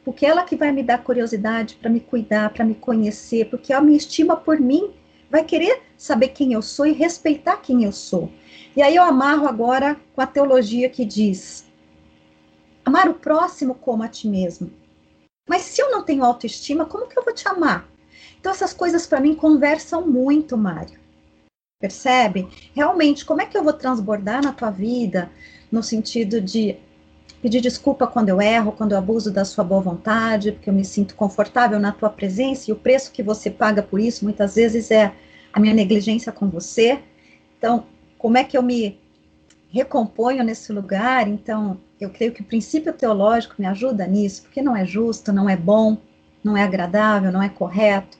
Porque 0.04 0.26
ela 0.26 0.42
que 0.42 0.56
vai 0.56 0.72
me 0.72 0.82
dar 0.82 1.02
curiosidade 1.02 1.76
para 1.76 1.90
me 1.90 2.00
cuidar, 2.00 2.50
para 2.50 2.64
me 2.64 2.74
conhecer, 2.74 3.48
porque 3.48 3.72
a 3.72 3.80
minha 3.80 3.96
estima 3.96 4.36
por 4.36 4.58
mim 4.58 4.92
vai 5.30 5.44
querer 5.44 5.82
saber 5.96 6.28
quem 6.28 6.52
eu 6.52 6.60
sou 6.60 6.86
e 6.86 6.92
respeitar 6.92 7.58
quem 7.58 7.84
eu 7.84 7.92
sou. 7.92 8.30
E 8.76 8.82
aí 8.82 8.96
eu 8.96 9.02
amarro 9.02 9.46
agora 9.46 9.96
com 10.14 10.20
a 10.20 10.26
teologia 10.26 10.88
que 10.88 11.04
diz: 11.04 11.64
amar 12.84 13.08
o 13.08 13.14
próximo 13.14 13.74
como 13.74 14.02
a 14.02 14.08
ti 14.08 14.28
mesmo. 14.28 14.70
Mas 15.48 15.62
se 15.62 15.80
eu 15.80 15.90
não 15.90 16.02
tenho 16.02 16.24
autoestima, 16.24 16.84
como 16.84 17.08
que 17.08 17.18
eu 17.18 17.24
vou 17.24 17.34
te 17.34 17.46
amar? 17.48 17.88
Então 18.38 18.52
essas 18.52 18.72
coisas 18.72 19.06
para 19.06 19.20
mim 19.20 19.34
conversam 19.34 20.06
muito, 20.06 20.56
Mário. 20.56 21.00
Percebe? 21.80 22.48
Realmente, 22.74 23.24
como 23.24 23.40
é 23.40 23.46
que 23.46 23.56
eu 23.56 23.64
vou 23.64 23.72
transbordar 23.72 24.42
na 24.42 24.52
tua 24.52 24.70
vida 24.70 25.30
no 25.70 25.82
sentido 25.82 26.40
de 26.40 26.76
pedir 27.42 27.60
desculpa 27.60 28.06
quando 28.06 28.28
eu 28.28 28.40
erro, 28.40 28.70
quando 28.70 28.92
eu 28.92 28.98
abuso 28.98 29.32
da 29.32 29.44
sua 29.44 29.64
boa 29.64 29.80
vontade, 29.80 30.52
porque 30.52 30.70
eu 30.70 30.74
me 30.74 30.84
sinto 30.84 31.16
confortável 31.16 31.80
na 31.80 31.90
tua 31.90 32.08
presença 32.08 32.70
e 32.70 32.72
o 32.72 32.76
preço 32.76 33.10
que 33.10 33.20
você 33.20 33.50
paga 33.50 33.82
por 33.82 33.98
isso 33.98 34.24
muitas 34.24 34.54
vezes 34.54 34.92
é 34.92 35.12
a 35.52 35.58
minha 35.58 35.74
negligência 35.74 36.30
com 36.30 36.48
você. 36.48 37.00
Então, 37.58 37.84
como 38.16 38.38
é 38.38 38.44
que 38.44 38.56
eu 38.56 38.62
me 38.62 38.96
recomponho 39.72 40.44
nesse 40.44 40.72
lugar? 40.72 41.26
Então, 41.26 41.80
eu 42.00 42.10
creio 42.10 42.32
que 42.32 42.42
o 42.42 42.44
princípio 42.44 42.92
teológico 42.92 43.56
me 43.58 43.66
ajuda 43.66 44.06
nisso, 44.06 44.42
porque 44.42 44.62
não 44.62 44.76
é 44.76 44.86
justo, 44.86 45.32
não 45.32 45.50
é 45.50 45.56
bom, 45.56 45.98
não 46.44 46.56
é 46.56 46.62
agradável, 46.62 47.32
não 47.32 47.42
é 47.42 47.48
correto. 47.48 48.16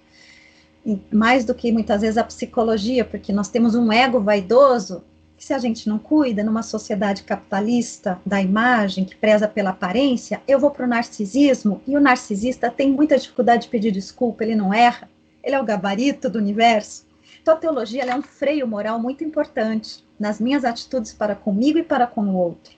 E 0.85 1.01
mais 1.13 1.45
do 1.45 1.55
que 1.55 1.71
muitas 1.71 2.01
vezes 2.01 2.19
a 2.19 2.25
psicologia, 2.25 3.05
porque 3.05 3.33
nós 3.33 3.49
temos 3.49 3.77
um 3.77 3.93
ego 3.93 4.21
vaidoso 4.21 5.05
que 5.43 5.47
se 5.47 5.53
a 5.53 5.59
gente 5.59 5.89
não 5.89 5.99
cuida, 5.99 6.45
numa 6.45 6.63
sociedade 6.63 7.25
capitalista 7.25 8.17
da 8.25 8.41
imagem, 8.41 9.05
que 9.05 9.17
preza 9.17 9.49
pela 9.49 9.71
aparência, 9.71 10.41
eu 10.47 10.57
vou 10.57 10.71
para 10.71 10.87
o 10.87 10.89
narcisismo, 10.89 11.83
e 11.85 11.97
o 11.97 12.01
narcisista 12.01 12.71
tem 12.71 12.89
muita 12.93 13.19
dificuldade 13.19 13.63
de 13.63 13.69
pedir 13.69 13.91
desculpa, 13.91 14.45
ele 14.45 14.55
não 14.55 14.73
erra, 14.73 15.11
ele 15.43 15.57
é 15.57 15.61
o 15.61 15.65
gabarito 15.65 16.31
do 16.31 16.39
universo. 16.39 17.05
Então, 17.43 17.55
a 17.55 17.57
teologia 17.57 18.05
é 18.05 18.15
um 18.15 18.23
freio 18.23 18.69
moral 18.69 19.01
muito 19.01 19.25
importante 19.25 20.05
nas 20.17 20.39
minhas 20.39 20.65
atitudes 20.65 21.13
para 21.13 21.35
comigo 21.35 21.77
e 21.77 21.83
para 21.83 22.07
com 22.07 22.21
o 22.21 22.37
outro. 22.37 22.75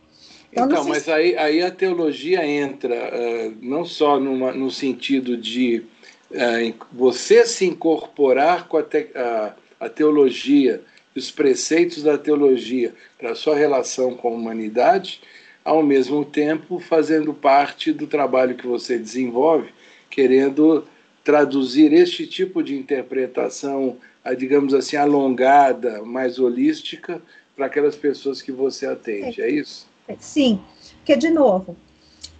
Então, 0.50 0.64
então 0.64 0.85
mas 0.85 1.02
se... 1.02 1.12
aí, 1.12 1.37
aí 1.37 1.61
a 1.61 1.71
teologia 1.71 2.47
entra 2.47 2.94
uh, 2.94 3.54
não 3.61 3.85
só 3.85 4.18
numa, 4.18 4.52
no 4.52 4.71
sentido 4.71 5.37
de 5.37 5.85
uh, 6.30 6.87
você 6.90 7.44
se 7.44 7.66
incorporar 7.66 8.68
com 8.68 8.78
a, 8.78 8.83
te, 8.83 9.11
a, 9.14 9.52
a 9.80 9.88
teologia, 9.90 10.83
os 11.14 11.30
preceitos 11.30 12.02
da 12.02 12.18
teologia 12.18 12.94
para 13.18 13.33
a 13.33 13.35
sua 13.35 13.56
relação 13.56 14.14
com 14.14 14.28
a 14.28 14.33
humanidade, 14.33 15.21
ao 15.64 15.83
mesmo 15.83 16.25
tempo 16.25 16.78
fazendo 16.78 17.33
parte 17.33 17.92
do 17.92 18.06
trabalho 18.06 18.56
que 18.56 18.66
você 18.66 18.99
desenvolve, 18.99 19.68
querendo 20.11 20.85
traduzir 21.23 21.92
este 21.92 22.26
tipo 22.26 22.62
de 22.62 22.76
interpretação, 22.76 23.97
digamos 24.37 24.75
assim, 24.75 24.97
alongada, 24.97 26.02
mais 26.02 26.38
holística, 26.38 27.23
para 27.56 27.66
aquelas 27.66 27.97
pessoas 27.97 28.42
que 28.42 28.52
você 28.52 28.85
atende, 28.87 29.40
é 29.40 29.49
isso? 29.49 29.87
Sim, 30.18 30.61
porque, 30.97 31.16
de 31.16 31.30
novo, 31.30 31.76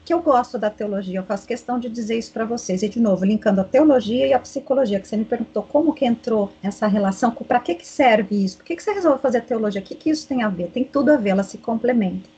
que 0.05 0.13
eu 0.13 0.21
gosto 0.21 0.59
da 0.59 0.69
teologia, 0.69 1.19
eu 1.19 1.25
faço 1.25 1.47
questão 1.47 1.79
de 1.79 1.89
dizer 1.89 2.19
isso 2.19 2.31
para 2.31 2.45
vocês. 2.45 2.83
E, 2.83 2.89
de 2.89 3.01
novo, 3.01 3.25
linkando 3.25 3.63
a 3.63 3.65
teologia 3.65 4.27
e 4.27 4.35
a 4.35 4.39
psicologia, 4.39 5.01
que 5.01 5.09
você 5.09 5.17
me 5.17 5.25
perguntou 5.25 5.63
como 5.63 5.95
que 5.95 6.05
entrou 6.05 6.53
essa 6.63 6.87
relação, 6.87 7.31
para 7.31 7.59
que, 7.59 7.75
que 7.75 7.87
serve 7.87 8.45
isso? 8.45 8.59
Por 8.59 8.67
que, 8.67 8.77
que 8.77 8.83
você 8.83 8.93
resolveu 8.93 9.19
fazer 9.19 9.41
teologia? 9.43 9.81
O 9.81 9.85
que, 9.85 9.95
que 9.95 10.11
isso 10.11 10.29
tem 10.29 10.43
a 10.43 10.49
ver? 10.49 10.69
Tem 10.69 10.85
tudo 10.85 11.11
a 11.11 11.17
ver, 11.17 11.31
ela 11.31 11.43
se 11.43 11.57
complementa. 11.57 12.29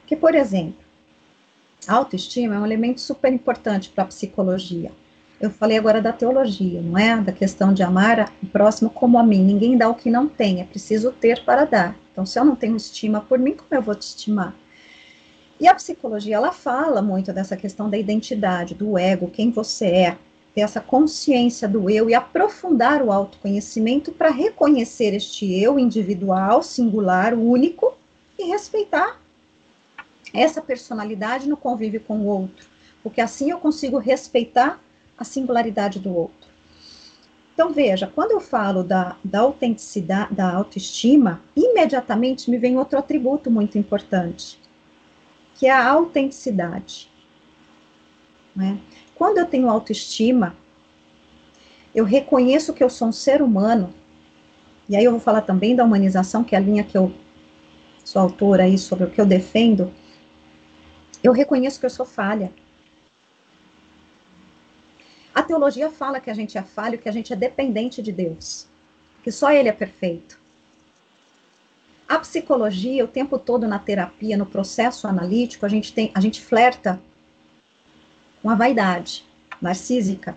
Porque, 0.00 0.14
por 0.14 0.34
exemplo, 0.34 0.84
a 1.88 1.94
autoestima 1.94 2.56
é 2.56 2.58
um 2.58 2.66
elemento 2.66 3.00
super 3.00 3.32
importante 3.32 3.88
para 3.88 4.04
a 4.04 4.08
psicologia. 4.08 4.92
Eu 5.40 5.50
falei 5.50 5.78
agora 5.78 6.00
da 6.00 6.12
teologia, 6.12 6.80
não 6.82 6.98
é? 6.98 7.16
Da 7.16 7.32
questão 7.32 7.72
de 7.72 7.82
amar 7.82 8.30
o 8.42 8.46
próximo 8.46 8.90
como 8.90 9.18
a 9.18 9.22
mim. 9.24 9.42
Ninguém 9.42 9.76
dá 9.78 9.88
o 9.88 9.94
que 9.94 10.10
não 10.10 10.28
tem, 10.28 10.60
é 10.60 10.64
preciso 10.64 11.10
ter 11.10 11.42
para 11.42 11.64
dar. 11.64 11.96
Então, 12.12 12.26
se 12.26 12.38
eu 12.38 12.44
não 12.44 12.54
tenho 12.54 12.76
estima 12.76 13.22
por 13.22 13.38
mim, 13.38 13.54
como 13.54 13.68
eu 13.72 13.82
vou 13.82 13.94
te 13.94 14.02
estimar? 14.02 14.54
E 15.62 15.68
a 15.68 15.74
psicologia, 15.76 16.34
ela 16.34 16.50
fala 16.50 17.00
muito 17.00 17.32
dessa 17.32 17.56
questão 17.56 17.88
da 17.88 17.96
identidade, 17.96 18.74
do 18.74 18.98
ego, 18.98 19.30
quem 19.30 19.52
você 19.52 19.86
é, 19.86 20.18
ter 20.52 20.62
essa 20.62 20.80
consciência 20.80 21.68
do 21.68 21.88
eu 21.88 22.10
e 22.10 22.14
aprofundar 22.14 23.00
o 23.00 23.12
autoconhecimento 23.12 24.10
para 24.10 24.28
reconhecer 24.28 25.14
este 25.14 25.54
eu 25.54 25.78
individual, 25.78 26.64
singular, 26.64 27.32
único 27.32 27.96
e 28.36 28.48
respeitar 28.48 29.20
essa 30.34 30.60
personalidade 30.60 31.48
no 31.48 31.56
convívio 31.56 32.00
com 32.00 32.18
o 32.18 32.26
outro, 32.26 32.66
porque 33.00 33.20
assim 33.20 33.52
eu 33.52 33.58
consigo 33.58 33.98
respeitar 33.98 34.80
a 35.16 35.22
singularidade 35.22 36.00
do 36.00 36.12
outro. 36.12 36.50
Então, 37.54 37.72
veja, 37.72 38.10
quando 38.12 38.32
eu 38.32 38.40
falo 38.40 38.82
da, 38.82 39.14
da 39.22 39.38
autenticidade, 39.38 40.34
da 40.34 40.52
autoestima, 40.52 41.40
imediatamente 41.54 42.50
me 42.50 42.58
vem 42.58 42.76
outro 42.76 42.98
atributo 42.98 43.48
muito 43.48 43.78
importante, 43.78 44.60
que 45.62 45.68
é 45.68 45.70
a 45.70 45.88
autenticidade. 45.90 47.08
Né? 48.52 48.80
Quando 49.14 49.38
eu 49.38 49.46
tenho 49.46 49.70
autoestima, 49.70 50.56
eu 51.94 52.04
reconheço 52.04 52.74
que 52.74 52.82
eu 52.82 52.90
sou 52.90 53.06
um 53.06 53.12
ser 53.12 53.40
humano, 53.40 53.94
e 54.88 54.96
aí 54.96 55.04
eu 55.04 55.12
vou 55.12 55.20
falar 55.20 55.42
também 55.42 55.76
da 55.76 55.84
humanização, 55.84 56.42
que 56.42 56.56
é 56.56 56.58
a 56.58 56.60
linha 56.60 56.82
que 56.82 56.98
eu 56.98 57.14
sou 58.04 58.20
autora 58.20 58.64
aí 58.64 58.76
sobre 58.76 59.04
o 59.04 59.10
que 59.12 59.20
eu 59.20 59.24
defendo. 59.24 59.94
Eu 61.22 61.32
reconheço 61.32 61.78
que 61.78 61.86
eu 61.86 61.90
sou 61.90 62.04
falha. 62.04 62.52
A 65.32 65.44
teologia 65.44 65.92
fala 65.92 66.18
que 66.18 66.28
a 66.28 66.34
gente 66.34 66.58
é 66.58 66.62
falho, 66.64 66.98
que 66.98 67.08
a 67.08 67.12
gente 67.12 67.32
é 67.32 67.36
dependente 67.36 68.02
de 68.02 68.10
Deus, 68.10 68.66
que 69.22 69.30
só 69.30 69.52
Ele 69.52 69.68
é 69.68 69.72
perfeito. 69.72 70.41
A 72.12 72.18
psicologia, 72.18 73.02
o 73.02 73.08
tempo 73.08 73.38
todo 73.38 73.66
na 73.66 73.78
terapia, 73.78 74.36
no 74.36 74.44
processo 74.44 75.08
analítico, 75.08 75.64
a 75.64 75.68
gente 75.70 75.94
tem, 75.94 76.10
a 76.14 76.20
gente 76.20 76.42
flerta 76.42 77.00
com 78.42 78.50
a 78.50 78.54
vaidade 78.54 79.24
narcísica, 79.62 80.36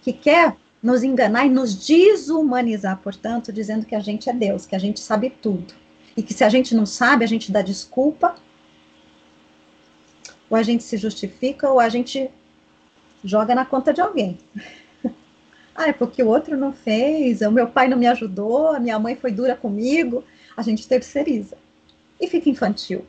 que 0.00 0.12
quer 0.12 0.56
nos 0.80 1.02
enganar 1.02 1.44
e 1.44 1.48
nos 1.48 1.74
desumanizar, 1.74 3.00
portanto, 3.02 3.52
dizendo 3.52 3.84
que 3.84 3.96
a 3.96 3.98
gente 3.98 4.30
é 4.30 4.32
Deus, 4.32 4.64
que 4.64 4.76
a 4.76 4.78
gente 4.78 5.00
sabe 5.00 5.30
tudo. 5.30 5.74
E 6.16 6.22
que 6.22 6.32
se 6.32 6.44
a 6.44 6.48
gente 6.48 6.72
não 6.72 6.86
sabe, 6.86 7.24
a 7.24 7.28
gente 7.28 7.50
dá 7.50 7.62
desculpa, 7.62 8.36
ou 10.48 10.56
a 10.56 10.62
gente 10.62 10.84
se 10.84 10.96
justifica, 10.96 11.68
ou 11.68 11.80
a 11.80 11.88
gente 11.88 12.30
joga 13.24 13.56
na 13.56 13.64
conta 13.64 13.92
de 13.92 14.00
alguém. 14.00 14.38
ah, 15.74 15.88
é 15.88 15.92
porque 15.92 16.22
o 16.22 16.28
outro 16.28 16.56
não 16.56 16.72
fez, 16.72 17.40
o 17.40 17.50
meu 17.50 17.66
pai 17.66 17.88
não 17.88 17.98
me 17.98 18.06
ajudou, 18.06 18.68
a 18.68 18.78
minha 18.78 19.00
mãe 19.00 19.16
foi 19.16 19.32
dura 19.32 19.56
comigo 19.56 20.22
a 20.56 20.62
gente 20.62 20.86
terceiriza. 20.86 21.56
E 22.20 22.26
fica 22.26 22.48
infantil. 22.48 23.04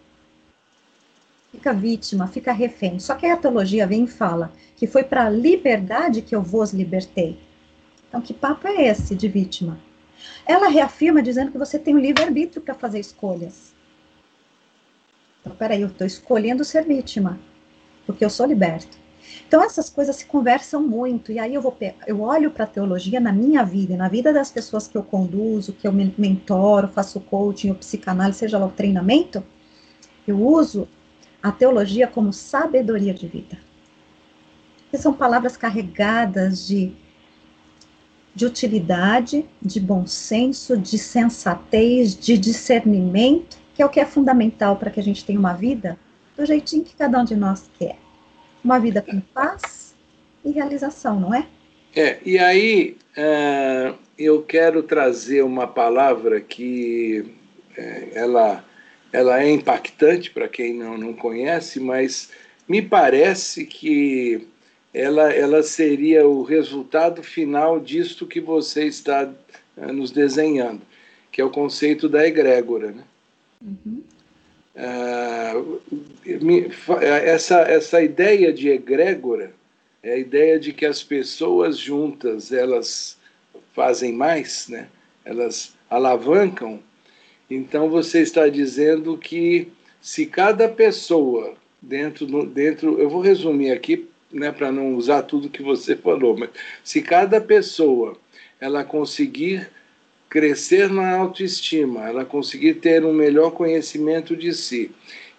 Fica 1.52 1.72
vítima, 1.72 2.28
fica 2.28 2.52
refém. 2.52 3.00
Só 3.00 3.16
que 3.16 3.26
a 3.26 3.38
teologia 3.38 3.86
vem 3.86 4.06
e 4.06 4.08
fala 4.08 4.52
que 4.76 4.88
foi 4.88 5.04
para 5.04 5.26
a 5.26 5.30
liberdade 5.30 6.22
que 6.22 6.36
eu 6.36 6.42
vos 6.42 6.74
libertei. 6.74 7.40
Então, 8.08 8.22
que 8.22 8.34
papo 8.34 8.68
é 8.68 8.88
esse 8.88 9.16
de 9.16 9.28
vítima? 9.28 9.80
Ela 10.46 10.68
reafirma 10.68 11.22
dizendo 11.22 11.52
que 11.52 11.58
você 11.58 11.78
tem 11.78 11.94
o 11.94 11.98
um 11.98 12.00
livre-arbítrio 12.00 12.62
para 12.62 12.74
fazer 12.74 13.00
escolhas. 13.00 13.74
Então, 15.42 15.56
peraí, 15.56 15.82
eu 15.82 15.90
estou 15.90 16.08
escolhendo 16.08 16.64
ser 16.64 16.86
vítima, 16.86 17.40
porque 18.06 18.24
eu 18.24 18.30
sou 18.30 18.46
liberto. 18.46 19.03
Então 19.48 19.63
essas 19.63 19.89
coisas 19.89 20.15
se 20.18 20.25
conversam 20.25 20.82
muito 20.82 21.32
e 21.32 21.39
aí 21.39 21.53
eu 21.53 21.62
vou 21.62 21.75
eu 22.08 22.22
olho 22.22 22.51
para 22.51 22.63
a 22.63 22.68
teologia 22.68 23.20
na 23.20 23.32
minha 23.32 23.63
vida, 23.63 23.96
na 23.96 24.08
vida 24.08 24.34
das 24.34 24.51
pessoas 24.51 24.88
que 24.88 24.98
eu 24.98 25.03
conduzo, 25.03 25.74
que 25.74 25.88
eu 25.88 25.94
mentoro, 25.94 26.88
faço 26.88 27.20
coaching, 27.20 27.70
ou 27.70 27.75
psicanálise, 27.75 28.39
seja 28.39 28.58
lá 28.58 28.65
o 28.65 28.72
treinamento, 28.72 29.44
eu 30.27 30.39
uso 30.39 30.88
a 31.42 31.51
teologia 31.51 32.08
como 32.08 32.32
sabedoria 32.32 33.13
de 33.13 33.27
vida. 33.27 33.58
Que 34.89 34.98
são 34.98 35.13
palavras 35.13 35.58
carregadas 35.58 36.65
de 36.65 36.94
de 38.36 38.48
utilidade, 38.48 39.46
de 39.62 39.80
bom 39.80 40.08
senso, 40.08 40.75
de 40.75 40.98
sensatez, 40.98 42.18
de 42.18 42.36
discernimento 42.36 43.62
que 43.74 43.82
é 43.82 43.86
o 43.86 43.89
que 43.89 44.00
é 44.00 44.06
fundamental 44.06 44.77
para 44.77 44.92
que 44.92 45.00
a 45.00 45.03
gente 45.03 45.25
tenha 45.25 45.39
uma 45.39 45.53
vida 45.53 45.98
do 46.38 46.46
jeitinho 46.46 46.84
que 46.84 46.96
cada 46.96 47.20
um 47.20 47.25
de 47.25 47.36
nós 47.36 47.70
quer. 47.77 47.98
Uma 48.63 48.79
vida 48.79 49.01
com 49.01 49.20
paz 49.20 49.93
e 50.43 50.51
realização, 50.51 51.20
não 51.20 51.34
é? 51.34 51.48
É, 51.96 52.20
e 52.25 52.39
aí 52.39 52.98
uh, 53.17 53.96
eu 54.17 54.41
quero 54.41 54.82
trazer 54.82 55.43
uma 55.43 55.67
palavra 55.67 56.41
que 56.41 57.36
uh, 57.77 58.10
ela, 58.13 58.65
ela 59.12 59.43
é 59.43 59.51
impactante 59.51 60.32
para 60.32 60.48
quem 60.48 60.74
não, 60.74 60.98
não 60.98 61.13
conhece, 61.13 61.79
mas 61.79 62.32
me 62.67 62.82
parece 62.82 63.65
que 63.65 64.48
ela, 64.93 65.32
ela 65.34 65.62
seria 65.62 66.27
o 66.27 66.43
resultado 66.43 67.22
final 67.22 67.79
disto 67.79 68.25
que 68.25 68.39
você 68.39 68.86
está 68.86 69.29
uh, 69.77 69.93
nos 69.93 70.10
desenhando, 70.10 70.82
que 71.32 71.41
é 71.41 71.46
o 71.46 71.50
conceito 71.50 72.08
da 72.08 72.25
egrégora. 72.25 72.91
Né? 72.91 73.03
Uhum. 73.62 74.03
Essa, 77.25 77.62
essa 77.62 78.01
ideia 78.01 78.51
de 78.51 78.70
egrégora 78.70 79.53
é 80.01 80.13
a 80.13 80.18
ideia 80.18 80.60
de 80.60 80.74
que 80.74 80.86
as 80.86 81.03
pessoas 81.03 81.77
juntas 81.77 82.51
elas 82.51 83.18
fazem 83.74 84.12
mais, 84.13 84.68
né? 84.68 84.88
elas 85.24 85.74
alavancam. 85.89 86.80
Então 87.50 87.89
você 87.89 88.22
está 88.22 88.50
dizendo 88.50 89.18
que 89.18 89.72
se 90.01 90.25
cada 90.25 90.68
pessoa 90.68 91.53
dentro 91.82 92.46
dentro, 92.46 93.00
eu 93.00 93.10
vou 93.10 93.22
resumir 93.22 93.72
aqui, 93.72 94.08
né, 94.32 94.51
para 94.51 94.72
não 94.72 94.96
usar 94.96 95.24
tudo 95.24 95.50
que 95.50 95.62
você 95.62 95.96
falou, 95.98 96.38
mas 96.38 96.50
se 96.84 97.01
cada 97.01 97.39
pessoa 97.39 98.18
ela 98.60 98.84
conseguir 98.84 99.70
crescer 100.34 100.90
na 100.90 101.16
autoestima, 101.16 102.10
ela 102.10 102.25
conseguir 102.25 102.74
ter 102.80 103.06
um 103.06 103.13
melhor 103.13 103.52
conhecimento 103.52 104.36
de 104.36 104.52
si 104.52 104.90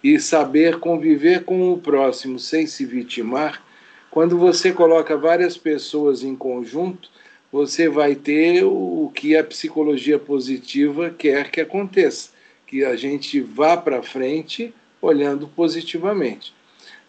e 0.01 0.17
saber 0.17 0.79
conviver 0.79 1.43
com 1.43 1.73
o 1.73 1.77
próximo 1.77 2.39
sem 2.39 2.65
se 2.65 2.85
vitimar, 2.85 3.61
quando 4.09 4.37
você 4.37 4.71
coloca 4.71 5.17
várias 5.17 5.57
pessoas 5.57 6.23
em 6.23 6.33
conjunto, 6.33 7.09
você 7.51 7.89
vai 7.89 8.15
ter 8.15 8.63
o 8.63 9.11
que 9.13 9.35
a 9.35 9.43
psicologia 9.43 10.17
positiva 10.17 11.09
quer 11.09 11.51
que 11.51 11.59
aconteça, 11.59 12.29
que 12.65 12.85
a 12.85 12.95
gente 12.95 13.41
vá 13.41 13.75
para 13.75 14.01
frente 14.01 14.73
olhando 15.01 15.45
positivamente. 15.45 16.53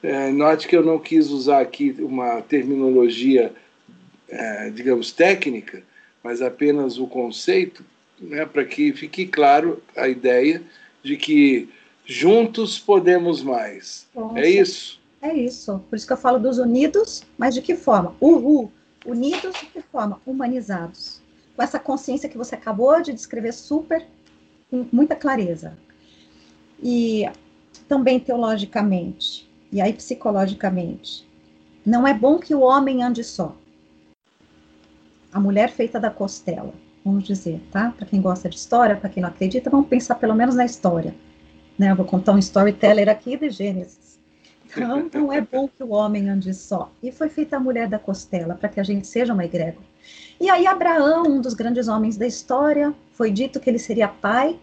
É, 0.02 0.32
note 0.32 0.66
que 0.66 0.76
eu 0.76 0.82
não 0.82 0.98
quis 0.98 1.30
usar 1.30 1.60
aqui 1.60 1.94
uma 2.00 2.42
terminologia, 2.42 3.52
é, 4.28 4.70
digamos, 4.70 5.12
técnica, 5.12 5.84
mas 6.26 6.42
apenas 6.42 6.98
o 6.98 7.06
conceito, 7.06 7.84
né, 8.18 8.44
para 8.44 8.64
que 8.64 8.92
fique 8.92 9.28
claro 9.28 9.80
a 9.96 10.08
ideia 10.08 10.60
de 11.00 11.16
que 11.16 11.68
juntos 12.04 12.80
podemos 12.80 13.44
mais. 13.44 14.08
Nossa. 14.12 14.40
É 14.40 14.50
isso? 14.50 15.00
É 15.22 15.32
isso. 15.32 15.78
Por 15.88 15.94
isso 15.94 16.04
que 16.04 16.12
eu 16.12 16.16
falo 16.16 16.40
dos 16.40 16.58
unidos, 16.58 17.22
mas 17.38 17.54
de 17.54 17.62
que 17.62 17.76
forma? 17.76 18.16
Uhul. 18.20 18.72
Unidos 19.06 19.54
de 19.60 19.66
que 19.66 19.80
forma? 19.80 20.20
Humanizados. 20.26 21.22
Com 21.54 21.62
essa 21.62 21.78
consciência 21.78 22.28
que 22.28 22.36
você 22.36 22.56
acabou 22.56 23.00
de 23.00 23.12
descrever 23.12 23.52
super, 23.52 24.04
com 24.68 24.84
muita 24.90 25.14
clareza. 25.14 25.78
E 26.82 27.24
também 27.86 28.18
teologicamente, 28.18 29.48
e 29.70 29.80
aí 29.80 29.92
psicologicamente. 29.92 31.24
Não 31.84 32.04
é 32.04 32.12
bom 32.12 32.40
que 32.40 32.52
o 32.52 32.62
homem 32.62 33.04
ande 33.04 33.22
só. 33.22 33.56
A 35.36 35.38
mulher 35.38 35.70
feita 35.70 36.00
da 36.00 36.08
costela, 36.08 36.72
vamos 37.04 37.24
dizer, 37.24 37.60
tá? 37.70 37.92
Para 37.94 38.06
quem 38.06 38.22
gosta 38.22 38.48
de 38.48 38.56
história, 38.56 38.96
para 38.96 39.10
quem 39.10 39.22
não 39.22 39.28
acredita, 39.28 39.68
vamos 39.68 39.86
pensar 39.86 40.14
pelo 40.14 40.34
menos 40.34 40.54
na 40.54 40.64
história. 40.64 41.14
Né? 41.78 41.90
Eu 41.90 41.96
vou 41.96 42.06
contar 42.06 42.32
um 42.32 42.38
storyteller 42.38 43.06
aqui 43.06 43.36
de 43.36 43.50
Gênesis. 43.50 44.18
Então, 44.64 45.10
não 45.12 45.30
é 45.30 45.42
bom 45.42 45.68
que 45.68 45.82
o 45.84 45.90
homem 45.90 46.30
ande 46.30 46.54
só. 46.54 46.90
E 47.02 47.12
foi 47.12 47.28
feita 47.28 47.58
a 47.58 47.60
mulher 47.60 47.86
da 47.86 47.98
costela, 47.98 48.54
para 48.54 48.70
que 48.70 48.80
a 48.80 48.82
gente 48.82 49.06
seja 49.06 49.34
uma 49.34 49.44
egrégora. 49.44 49.84
E 50.40 50.48
aí, 50.48 50.66
Abraão, 50.66 51.24
um 51.26 51.40
dos 51.42 51.52
grandes 51.52 51.86
homens 51.86 52.16
da 52.16 52.26
história, 52.26 52.94
foi 53.12 53.30
dito 53.30 53.60
que 53.60 53.68
ele 53.68 53.78
seria 53.78 54.08
pai 54.08 54.58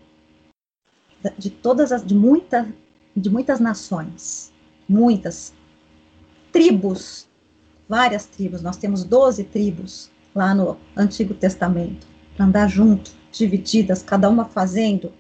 de 1.37 1.51
todas 1.51 1.91
as, 1.91 2.03
de, 2.03 2.15
muita, 2.15 2.67
de 3.15 3.29
muitas 3.29 3.59
nações, 3.59 4.51
muitas 4.89 5.53
tribos, 6.51 7.29
várias 7.87 8.25
tribos. 8.25 8.63
Nós 8.63 8.75
temos 8.75 9.03
12 9.03 9.43
tribos 9.43 10.11
lá 10.35 10.53
no 10.53 10.77
Antigo 10.95 11.33
Testamento, 11.33 12.07
para 12.35 12.45
andar 12.45 12.67
junto, 12.67 13.11
divididas, 13.31 14.03
cada 14.03 14.29
uma 14.29 14.45
fazendo 14.45 15.11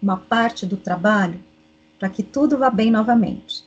uma 0.00 0.16
parte 0.16 0.66
do 0.66 0.76
trabalho, 0.76 1.40
para 1.98 2.08
que 2.08 2.22
tudo 2.22 2.58
vá 2.58 2.70
bem 2.70 2.90
novamente. 2.90 3.64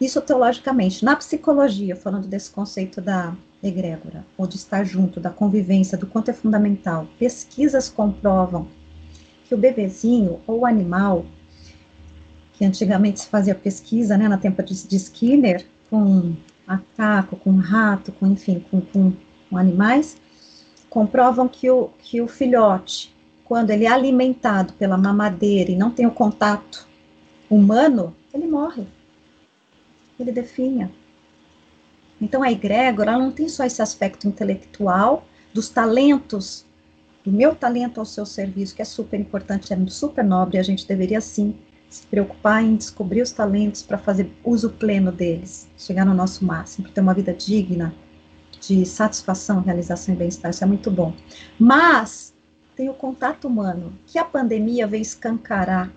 Isso 0.00 0.20
teologicamente. 0.20 1.04
Na 1.04 1.16
psicologia, 1.16 1.96
falando 1.96 2.26
desse 2.26 2.50
conceito 2.50 3.00
da 3.00 3.34
egrégora, 3.62 4.24
ou 4.36 4.46
de 4.46 4.56
estar 4.56 4.84
junto, 4.84 5.18
da 5.18 5.30
convivência, 5.30 5.98
do 5.98 6.06
quanto 6.06 6.30
é 6.30 6.34
fundamental, 6.34 7.08
pesquisas 7.18 7.88
comprovam 7.88 8.68
que 9.44 9.54
o 9.54 9.58
bebezinho 9.58 10.40
ou 10.46 10.60
o 10.60 10.66
animal, 10.66 11.26
que 12.52 12.64
antigamente 12.64 13.20
se 13.20 13.26
fazia 13.26 13.54
pesquisa, 13.54 14.16
né, 14.16 14.28
na 14.28 14.38
tempo 14.38 14.62
de, 14.62 14.74
Skinner, 14.74 15.64
com 15.90 16.34
macaco, 16.66 17.36
com 17.36 17.56
rato, 17.56 18.12
com, 18.12 18.26
enfim, 18.26 18.64
com, 18.70 18.80
com, 18.80 19.12
com 19.48 19.56
animais, 19.56 20.16
comprovam 20.88 21.48
que 21.48 21.70
o, 21.70 21.90
que 21.98 22.20
o 22.20 22.28
filhote, 22.28 23.14
quando 23.44 23.70
ele 23.70 23.84
é 23.84 23.88
alimentado 23.88 24.72
pela 24.74 24.96
mamadeira 24.96 25.70
e 25.70 25.76
não 25.76 25.90
tem 25.90 26.06
o 26.06 26.10
contato 26.10 26.86
humano, 27.50 28.14
ele 28.32 28.46
morre 28.46 28.86
ele 30.22 30.32
definha. 30.32 30.90
Então 32.20 32.42
a 32.42 32.50
egrégora 32.50 33.16
não 33.16 33.30
tem 33.30 33.48
só 33.48 33.64
esse 33.64 33.80
aspecto 33.80 34.26
intelectual 34.26 35.24
dos 35.54 35.68
talentos, 35.68 36.66
do 37.24 37.32
meu 37.32 37.54
talento 37.54 37.98
ao 37.98 38.06
seu 38.06 38.26
serviço, 38.26 38.74
que 38.74 38.82
é 38.82 38.84
super 38.84 39.18
importante, 39.18 39.72
é 39.72 39.86
super 39.88 40.24
nobre, 40.24 40.58
a 40.58 40.62
gente 40.62 40.86
deveria 40.86 41.20
sim 41.20 41.56
se 41.88 42.06
preocupar 42.06 42.62
em 42.62 42.76
descobrir 42.76 43.22
os 43.22 43.30
talentos 43.30 43.82
para 43.82 43.96
fazer 43.96 44.30
uso 44.44 44.70
pleno 44.70 45.10
deles, 45.10 45.68
chegar 45.78 46.04
no 46.04 46.12
nosso 46.12 46.44
máximo, 46.44 46.88
ter 46.88 47.00
uma 47.00 47.14
vida 47.14 47.32
digna, 47.32 47.94
de 48.60 48.84
satisfação, 48.84 49.60
realização 49.60 50.14
e 50.14 50.18
bem-estar, 50.18 50.50
isso 50.50 50.64
é 50.64 50.66
muito 50.66 50.90
bom. 50.90 51.12
Mas 51.58 52.34
tem 52.76 52.88
o 52.88 52.94
contato 52.94 53.48
humano, 53.48 53.92
que 54.06 54.18
a 54.18 54.24
pandemia 54.24 54.86
veio 54.86 55.02
escancarar 55.02 55.92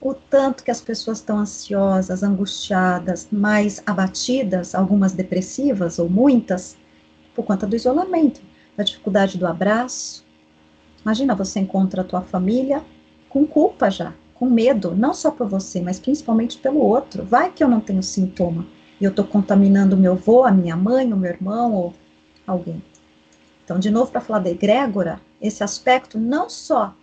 o 0.00 0.14
tanto 0.14 0.64
que 0.64 0.70
as 0.70 0.80
pessoas 0.80 1.18
estão 1.18 1.38
ansiosas, 1.38 2.22
angustiadas, 2.22 3.28
mais 3.30 3.82
abatidas, 3.84 4.74
algumas 4.74 5.12
depressivas 5.12 5.98
ou 5.98 6.08
muitas, 6.08 6.76
por 7.34 7.44
conta 7.44 7.66
do 7.66 7.76
isolamento, 7.76 8.40
da 8.76 8.82
dificuldade 8.82 9.36
do 9.36 9.46
abraço. 9.46 10.24
Imagina, 11.02 11.34
você 11.34 11.60
encontra 11.60 12.00
a 12.00 12.04
tua 12.04 12.22
família 12.22 12.82
com 13.28 13.46
culpa 13.46 13.90
já, 13.90 14.14
com 14.34 14.48
medo, 14.48 14.94
não 14.94 15.12
só 15.12 15.30
por 15.30 15.48
você, 15.48 15.80
mas 15.82 16.00
principalmente 16.00 16.58
pelo 16.58 16.80
outro. 16.80 17.24
Vai 17.24 17.52
que 17.52 17.62
eu 17.62 17.68
não 17.68 17.80
tenho 17.80 18.02
sintoma 18.02 18.66
e 19.00 19.04
eu 19.04 19.10
estou 19.10 19.24
contaminando 19.24 19.96
meu 19.96 20.12
avô, 20.12 20.44
a 20.44 20.50
minha 20.50 20.76
mãe, 20.76 21.12
o 21.12 21.16
meu 21.16 21.30
irmão 21.30 21.72
ou 21.72 21.94
alguém. 22.46 22.82
Então, 23.64 23.78
de 23.78 23.90
novo, 23.90 24.10
para 24.10 24.20
falar 24.20 24.40
da 24.40 24.50
egrégora, 24.50 25.20
esse 25.40 25.62
aspecto 25.62 26.18
não 26.18 26.50
só 26.50 26.94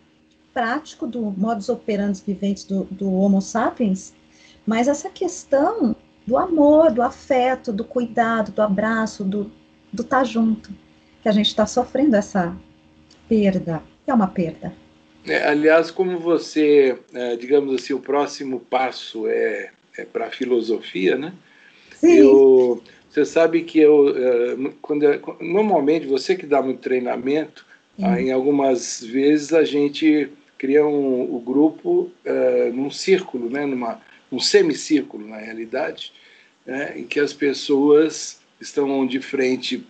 prático 0.54 1.08
do 1.08 1.22
modus 1.22 1.70
operandi 1.70 2.22
viventes 2.26 2.64
do, 2.64 2.86
do 2.86 3.12
Homo 3.12 3.42
sapiens, 3.42 4.14
mas 4.66 4.88
essa 4.88 5.10
questão 5.10 5.96
do 6.26 6.38
amor, 6.38 6.92
do 6.92 7.02
afeto, 7.02 7.72
do 7.72 7.84
cuidado, 7.84 8.52
do 8.52 8.62
abraço, 8.62 9.24
do 9.24 9.50
do 9.92 10.04
estar 10.04 10.20
tá 10.20 10.24
junto, 10.24 10.70
que 11.22 11.30
a 11.30 11.32
gente 11.32 11.48
está 11.48 11.66
sofrendo 11.66 12.16
essa 12.16 12.56
perda, 13.28 13.82
é 14.06 14.14
uma 14.14 14.28
perda. 14.28 14.74
É, 15.26 15.48
aliás, 15.48 15.92
como 15.92 16.20
você, 16.20 16.98
é, 17.14 17.36
digamos 17.36 17.74
assim, 17.76 17.94
o 17.94 18.00
próximo 18.00 18.60
passo 18.60 19.28
é, 19.28 19.72
é 19.98 20.06
para 20.06 20.28
a 20.28 20.32
filosofia, 20.32 21.18
né? 21.18 21.34
Sim. 22.00 22.14
Eu, 22.14 22.84
você 23.10 23.26
sabe 23.26 23.64
que 23.64 23.80
eu, 23.80 24.16
é, 24.16 24.72
quando, 24.82 25.06
normalmente, 25.40 26.06
você 26.06 26.36
que 26.36 26.46
dá 26.46 26.62
muito 26.62 26.80
treinamento, 26.80 27.66
em 28.20 28.32
algumas 28.32 29.02
vezes 29.02 29.54
a 29.54 29.64
gente 29.64 30.30
cria 30.58 30.86
um, 30.86 31.36
o 31.36 31.40
grupo 31.40 32.12
uh, 32.26 32.74
num 32.74 32.92
círculo, 32.92 33.50
né, 33.50 33.66
numa, 33.66 34.02
um 34.32 34.40
semicírculo, 34.40 35.28
na 35.28 35.38
realidade, 35.38 36.12
né, 36.66 36.94
em 36.96 37.06
que 37.06 37.20
as 37.20 37.34
pessoas 37.34 38.40
estão 38.60 39.06
de 39.06 39.20
frente 39.20 39.86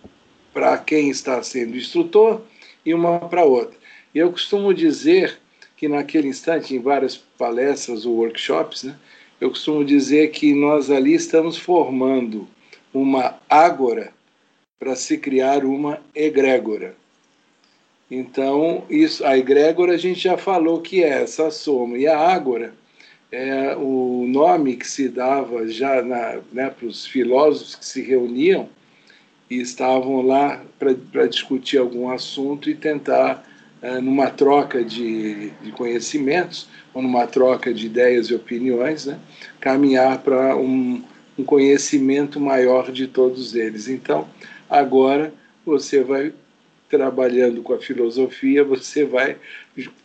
para 0.52 0.76
quem 0.78 1.10
está 1.10 1.42
sendo 1.42 1.76
instrutor 1.76 2.42
e 2.84 2.94
uma 2.94 3.18
para 3.18 3.44
outra. 3.44 3.76
E 4.14 4.18
eu 4.18 4.30
costumo 4.30 4.72
dizer 4.72 5.38
que 5.76 5.88
naquele 5.88 6.28
instante, 6.28 6.74
em 6.74 6.80
várias 6.80 7.16
palestras 7.16 8.04
ou 8.04 8.16
workshops, 8.16 8.84
né, 8.84 8.96
eu 9.40 9.50
costumo 9.50 9.84
dizer 9.84 10.30
que 10.30 10.54
nós 10.54 10.90
ali 10.90 11.14
estamos 11.14 11.56
formando 11.56 12.48
uma 12.92 13.38
ágora 13.48 14.12
para 14.78 14.94
se 14.96 15.18
criar 15.18 15.64
uma 15.64 16.00
egrégora. 16.14 16.94
Então, 18.10 18.84
isso, 18.88 19.24
a 19.24 19.36
egrégora 19.36 19.94
a 19.94 19.98
gente 19.98 20.20
já 20.20 20.38
falou 20.38 20.80
que 20.80 21.02
é 21.02 21.22
essa 21.22 21.50
soma. 21.50 21.98
E 21.98 22.06
a 22.06 22.18
ágora 22.18 22.72
é 23.30 23.76
o 23.76 24.24
nome 24.26 24.76
que 24.76 24.88
se 24.88 25.08
dava 25.08 25.68
já 25.68 26.02
né, 26.02 26.70
para 26.70 26.86
os 26.86 27.06
filósofos 27.06 27.74
que 27.74 27.84
se 27.84 28.02
reuniam 28.02 28.68
e 29.50 29.60
estavam 29.60 30.22
lá 30.22 30.62
para 30.78 31.26
discutir 31.26 31.78
algum 31.78 32.10
assunto 32.10 32.70
e 32.70 32.74
tentar, 32.74 33.46
é, 33.80 34.00
numa 34.00 34.30
troca 34.30 34.84
de, 34.84 35.50
de, 35.62 35.72
conhecimentos, 35.72 36.68
ou 36.92 37.02
numa 37.02 37.26
troca 37.26 37.72
de 37.72 37.86
ideias 37.86 38.26
e 38.26 38.34
opiniões, 38.34 39.06
né, 39.06 39.18
caminhar 39.60 40.18
para 40.18 40.56
um, 40.56 41.02
um 41.38 41.44
conhecimento 41.44 42.40
maior 42.40 42.90
de 42.90 43.06
todos 43.06 43.54
eles. 43.54 43.88
Então, 43.88 44.28
agora 44.68 45.32
você 45.64 46.02
vai 46.02 46.32
trabalhando 46.88 47.62
com 47.62 47.74
a 47.74 47.78
filosofia, 47.78 48.64
você 48.64 49.04
vai, 49.04 49.36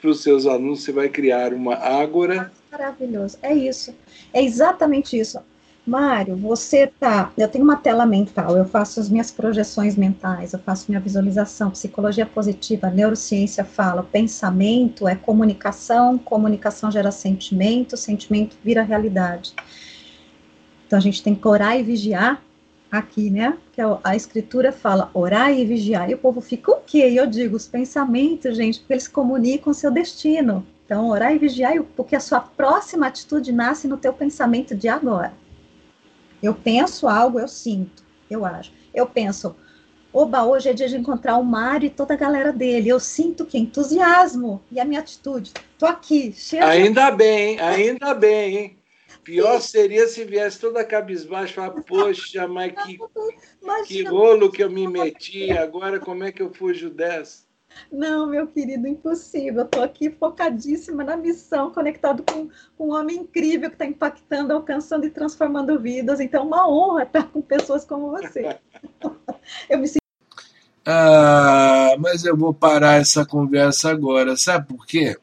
para 0.01 0.09
os 0.09 0.21
seus 0.21 0.45
alunos, 0.45 0.83
você 0.83 0.91
vai 0.91 1.09
criar 1.09 1.53
uma 1.53 1.75
ágora. 1.75 2.51
Maravilhoso, 2.71 3.37
é 3.41 3.53
isso, 3.53 3.95
é 4.33 4.43
exatamente 4.43 5.17
isso. 5.17 5.39
Mário, 5.85 6.37
você 6.37 6.87
tá. 6.87 7.33
Eu 7.37 7.49
tenho 7.49 7.65
uma 7.65 7.75
tela 7.75 8.05
mental, 8.05 8.55
eu 8.55 8.63
faço 8.63 9.01
as 9.01 9.09
minhas 9.09 9.31
projeções 9.31 9.97
mentais, 9.97 10.53
eu 10.53 10.59
faço 10.59 10.85
minha 10.87 11.01
visualização, 11.01 11.69
psicologia 11.71 12.25
positiva, 12.25 12.89
neurociência 12.89 13.65
fala, 13.65 14.01
pensamento 14.01 15.09
é 15.09 15.15
comunicação, 15.15 16.17
comunicação 16.17 16.89
gera 16.89 17.11
sentimento, 17.11 17.97
sentimento 17.97 18.55
vira 18.63 18.81
realidade. 18.81 19.53
Então 20.87 20.97
a 20.97 21.01
gente 21.01 21.21
tem 21.21 21.35
que 21.35 21.45
orar 21.45 21.77
e 21.77 21.83
vigiar 21.83 22.41
aqui, 22.89 23.29
né? 23.29 23.57
Que 23.73 23.81
a, 23.81 23.99
a 24.05 24.15
escritura 24.15 24.71
fala 24.71 25.11
orar 25.13 25.51
e 25.51 25.65
vigiar. 25.65 26.09
E 26.09 26.13
o 26.13 26.17
povo 26.17 26.39
fica 26.39 26.71
o 26.71 26.79
quê? 26.79 27.11
Eu 27.13 27.27
digo, 27.27 27.57
os 27.57 27.67
pensamentos, 27.67 28.55
gente, 28.55 28.79
porque 28.79 28.93
eles 28.93 29.07
comunicam 29.09 29.71
o 29.71 29.73
seu 29.75 29.91
destino. 29.91 30.65
Então, 30.85 31.09
orar 31.09 31.33
e 31.35 31.39
vigiar, 31.39 31.73
porque 31.95 32.15
a 32.15 32.21
sua 32.21 32.39
próxima 32.39 33.07
atitude 33.07 33.51
nasce 33.51 33.85
no 33.85 33.97
teu 33.97 34.13
pensamento 34.13 34.73
de 34.73 34.87
agora. 34.87 35.42
Eu 36.43 36.53
penso 36.53 37.07
algo, 37.07 37.39
eu 37.39 37.47
sinto, 37.47 38.03
eu 38.29 38.45
acho. 38.45 38.73
Eu 38.93 39.07
penso, 39.07 39.55
oba, 40.11 40.43
hoje 40.43 40.67
é 40.67 40.73
dia 40.73 40.89
de 40.89 40.97
encontrar 40.97 41.37
o 41.37 41.43
Mário 41.43 41.87
e 41.87 41.89
toda 41.89 42.13
a 42.13 42.17
galera 42.17 42.51
dele. 42.51 42.89
Eu 42.89 42.99
sinto 42.99 43.45
que 43.45 43.57
entusiasmo 43.57 44.61
e 44.69 44.77
a 44.77 44.83
minha 44.83 44.99
atitude. 44.99 45.53
Tô 45.79 45.85
aqui, 45.85 46.33
cheio 46.33 46.65
Ainda 46.65 47.09
de... 47.09 47.15
bem, 47.15 47.59
ainda 47.61 48.13
bem, 48.13 48.57
hein? 48.57 48.77
Pior 49.23 49.61
seria 49.61 50.05
se 50.05 50.25
viesse 50.25 50.59
toda 50.59 50.83
cabisbaixa 50.83 51.51
e 51.51 51.55
falar, 51.55 51.81
poxa, 51.83 52.45
mas 52.45 52.73
que, 52.83 52.99
que 53.87 54.03
rolo 54.03 54.51
que 54.51 54.61
eu 54.61 54.69
me 54.69 54.85
meti, 54.85 55.49
agora 55.51 55.97
como 55.97 56.25
é 56.25 56.31
que 56.33 56.41
eu 56.41 56.53
fujo 56.53 56.89
dessa? 56.89 57.43
Não, 57.91 58.27
meu 58.27 58.47
querido, 58.47 58.87
impossível. 58.87 59.61
Eu 59.61 59.65
estou 59.65 59.83
aqui 59.83 60.09
focadíssima 60.09 61.03
na 61.03 61.15
missão, 61.15 61.71
conectado 61.71 62.23
com, 62.23 62.49
com 62.77 62.87
um 62.87 62.93
homem 62.93 63.17
incrível 63.17 63.69
que 63.69 63.75
está 63.75 63.85
impactando, 63.85 64.53
alcançando 64.53 65.05
e 65.05 65.11
transformando 65.11 65.79
vidas. 65.79 66.19
Então, 66.19 66.43
é 66.43 66.45
uma 66.45 66.69
honra 66.69 67.03
estar 67.03 67.27
com 67.27 67.41
pessoas 67.41 67.85
como 67.85 68.09
você. 68.09 68.57
eu 69.69 69.79
me 69.79 69.87
sinto. 69.87 70.03
Ah, 70.85 71.95
mas 71.99 72.25
eu 72.25 72.35
vou 72.35 72.53
parar 72.53 72.99
essa 72.99 73.25
conversa 73.25 73.89
agora. 73.89 74.35
Sabe 74.35 74.67
por 74.67 74.85
quê? 74.85 75.15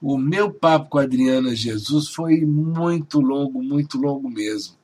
O 0.00 0.16
meu 0.18 0.52
papo 0.52 0.90
com 0.90 0.98
a 0.98 1.02
Adriana 1.02 1.54
Jesus 1.54 2.08
foi 2.08 2.44
muito 2.44 3.20
longo, 3.20 3.62
muito 3.62 3.98
longo 3.98 4.28
mesmo. 4.28 4.76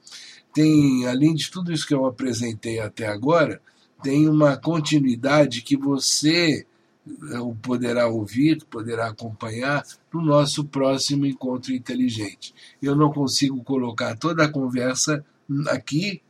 Tem, 0.52 1.06
além 1.06 1.34
de 1.34 1.50
tudo 1.50 1.72
isso 1.72 1.86
que 1.86 1.94
eu 1.94 2.06
apresentei 2.06 2.80
até 2.80 3.06
agora, 3.06 3.60
tem 4.02 4.28
uma 4.28 4.56
continuidade 4.56 5.62
que 5.62 5.76
você 5.76 6.66
eh, 7.06 7.54
poderá 7.62 8.08
ouvir, 8.08 8.64
poderá 8.70 9.08
acompanhar 9.08 9.84
no 10.12 10.20
nosso 10.20 10.64
próximo 10.64 11.24
encontro 11.24 11.72
inteligente. 11.72 12.54
Eu 12.82 12.96
não 12.96 13.12
consigo 13.12 13.62
colocar 13.62 14.16
toda 14.16 14.44
a 14.44 14.50
conversa 14.50 15.24
aqui 15.68 16.22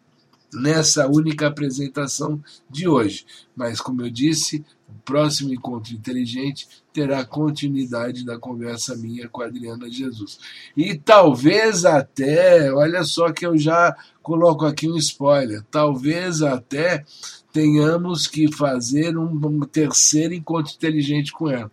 nessa 0.52 1.06
única 1.06 1.46
apresentação 1.46 2.42
de 2.70 2.88
hoje, 2.88 3.26
mas 3.54 3.80
como 3.80 4.02
eu 4.02 4.11
disse, 4.11 4.64
o 4.88 4.94
próximo 5.04 5.52
encontro 5.52 5.92
inteligente 5.92 6.68
terá 6.92 7.24
continuidade 7.24 8.24
da 8.24 8.38
conversa 8.38 8.96
minha 8.96 9.28
com 9.28 9.42
a 9.42 9.46
Adriana 9.46 9.90
Jesus. 9.90 10.38
E 10.76 10.96
talvez 10.96 11.85
até, 11.85 12.72
olha 12.72 13.02
só 13.04 13.32
que 13.32 13.44
eu 13.44 13.59
já 13.59 13.94
coloco 14.22 14.64
aqui 14.64 14.88
um 14.88 14.96
spoiler, 14.96 15.62
talvez 15.70 16.42
até 16.42 17.04
tenhamos 17.52 18.26
que 18.26 18.50
fazer 18.52 19.16
um, 19.16 19.30
um 19.44 19.61
terceiro 19.61 20.35
encontro 20.35 20.72
inteligente 20.74 21.32
com 21.32 21.50
ela 21.50 21.70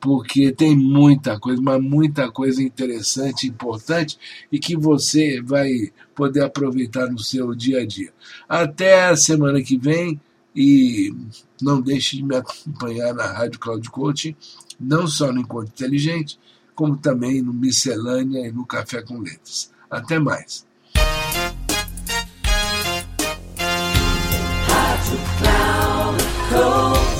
porque 0.00 0.52
tem 0.52 0.76
muita 0.76 1.38
coisa, 1.38 1.60
mas 1.60 1.82
muita 1.82 2.30
coisa 2.30 2.62
interessante, 2.62 3.46
importante 3.46 4.18
e 4.50 4.58
que 4.58 4.76
você 4.76 5.40
vai 5.40 5.92
poder 6.14 6.44
aproveitar 6.44 7.10
no 7.10 7.18
seu 7.18 7.54
dia 7.54 7.80
a 7.80 7.86
dia. 7.86 8.12
Até 8.48 9.06
a 9.06 9.16
semana 9.16 9.62
que 9.62 9.76
vem 9.76 10.20
e 10.54 11.14
não 11.60 11.80
deixe 11.80 12.16
de 12.16 12.22
me 12.22 12.36
acompanhar 12.36 13.14
na 13.14 13.26
Rádio 13.26 13.58
Cloud 13.58 13.90
Coaching, 13.90 14.34
não 14.80 15.06
só 15.06 15.32
no 15.32 15.40
Encontro 15.40 15.68
Inteligente, 15.68 16.38
como 16.74 16.96
também 16.96 17.42
no 17.42 17.52
Miscelânea 17.52 18.46
e 18.46 18.52
no 18.52 18.64
Café 18.64 19.02
com 19.02 19.18
Letras. 19.18 19.70
Até 19.90 20.18
mais. 20.18 20.66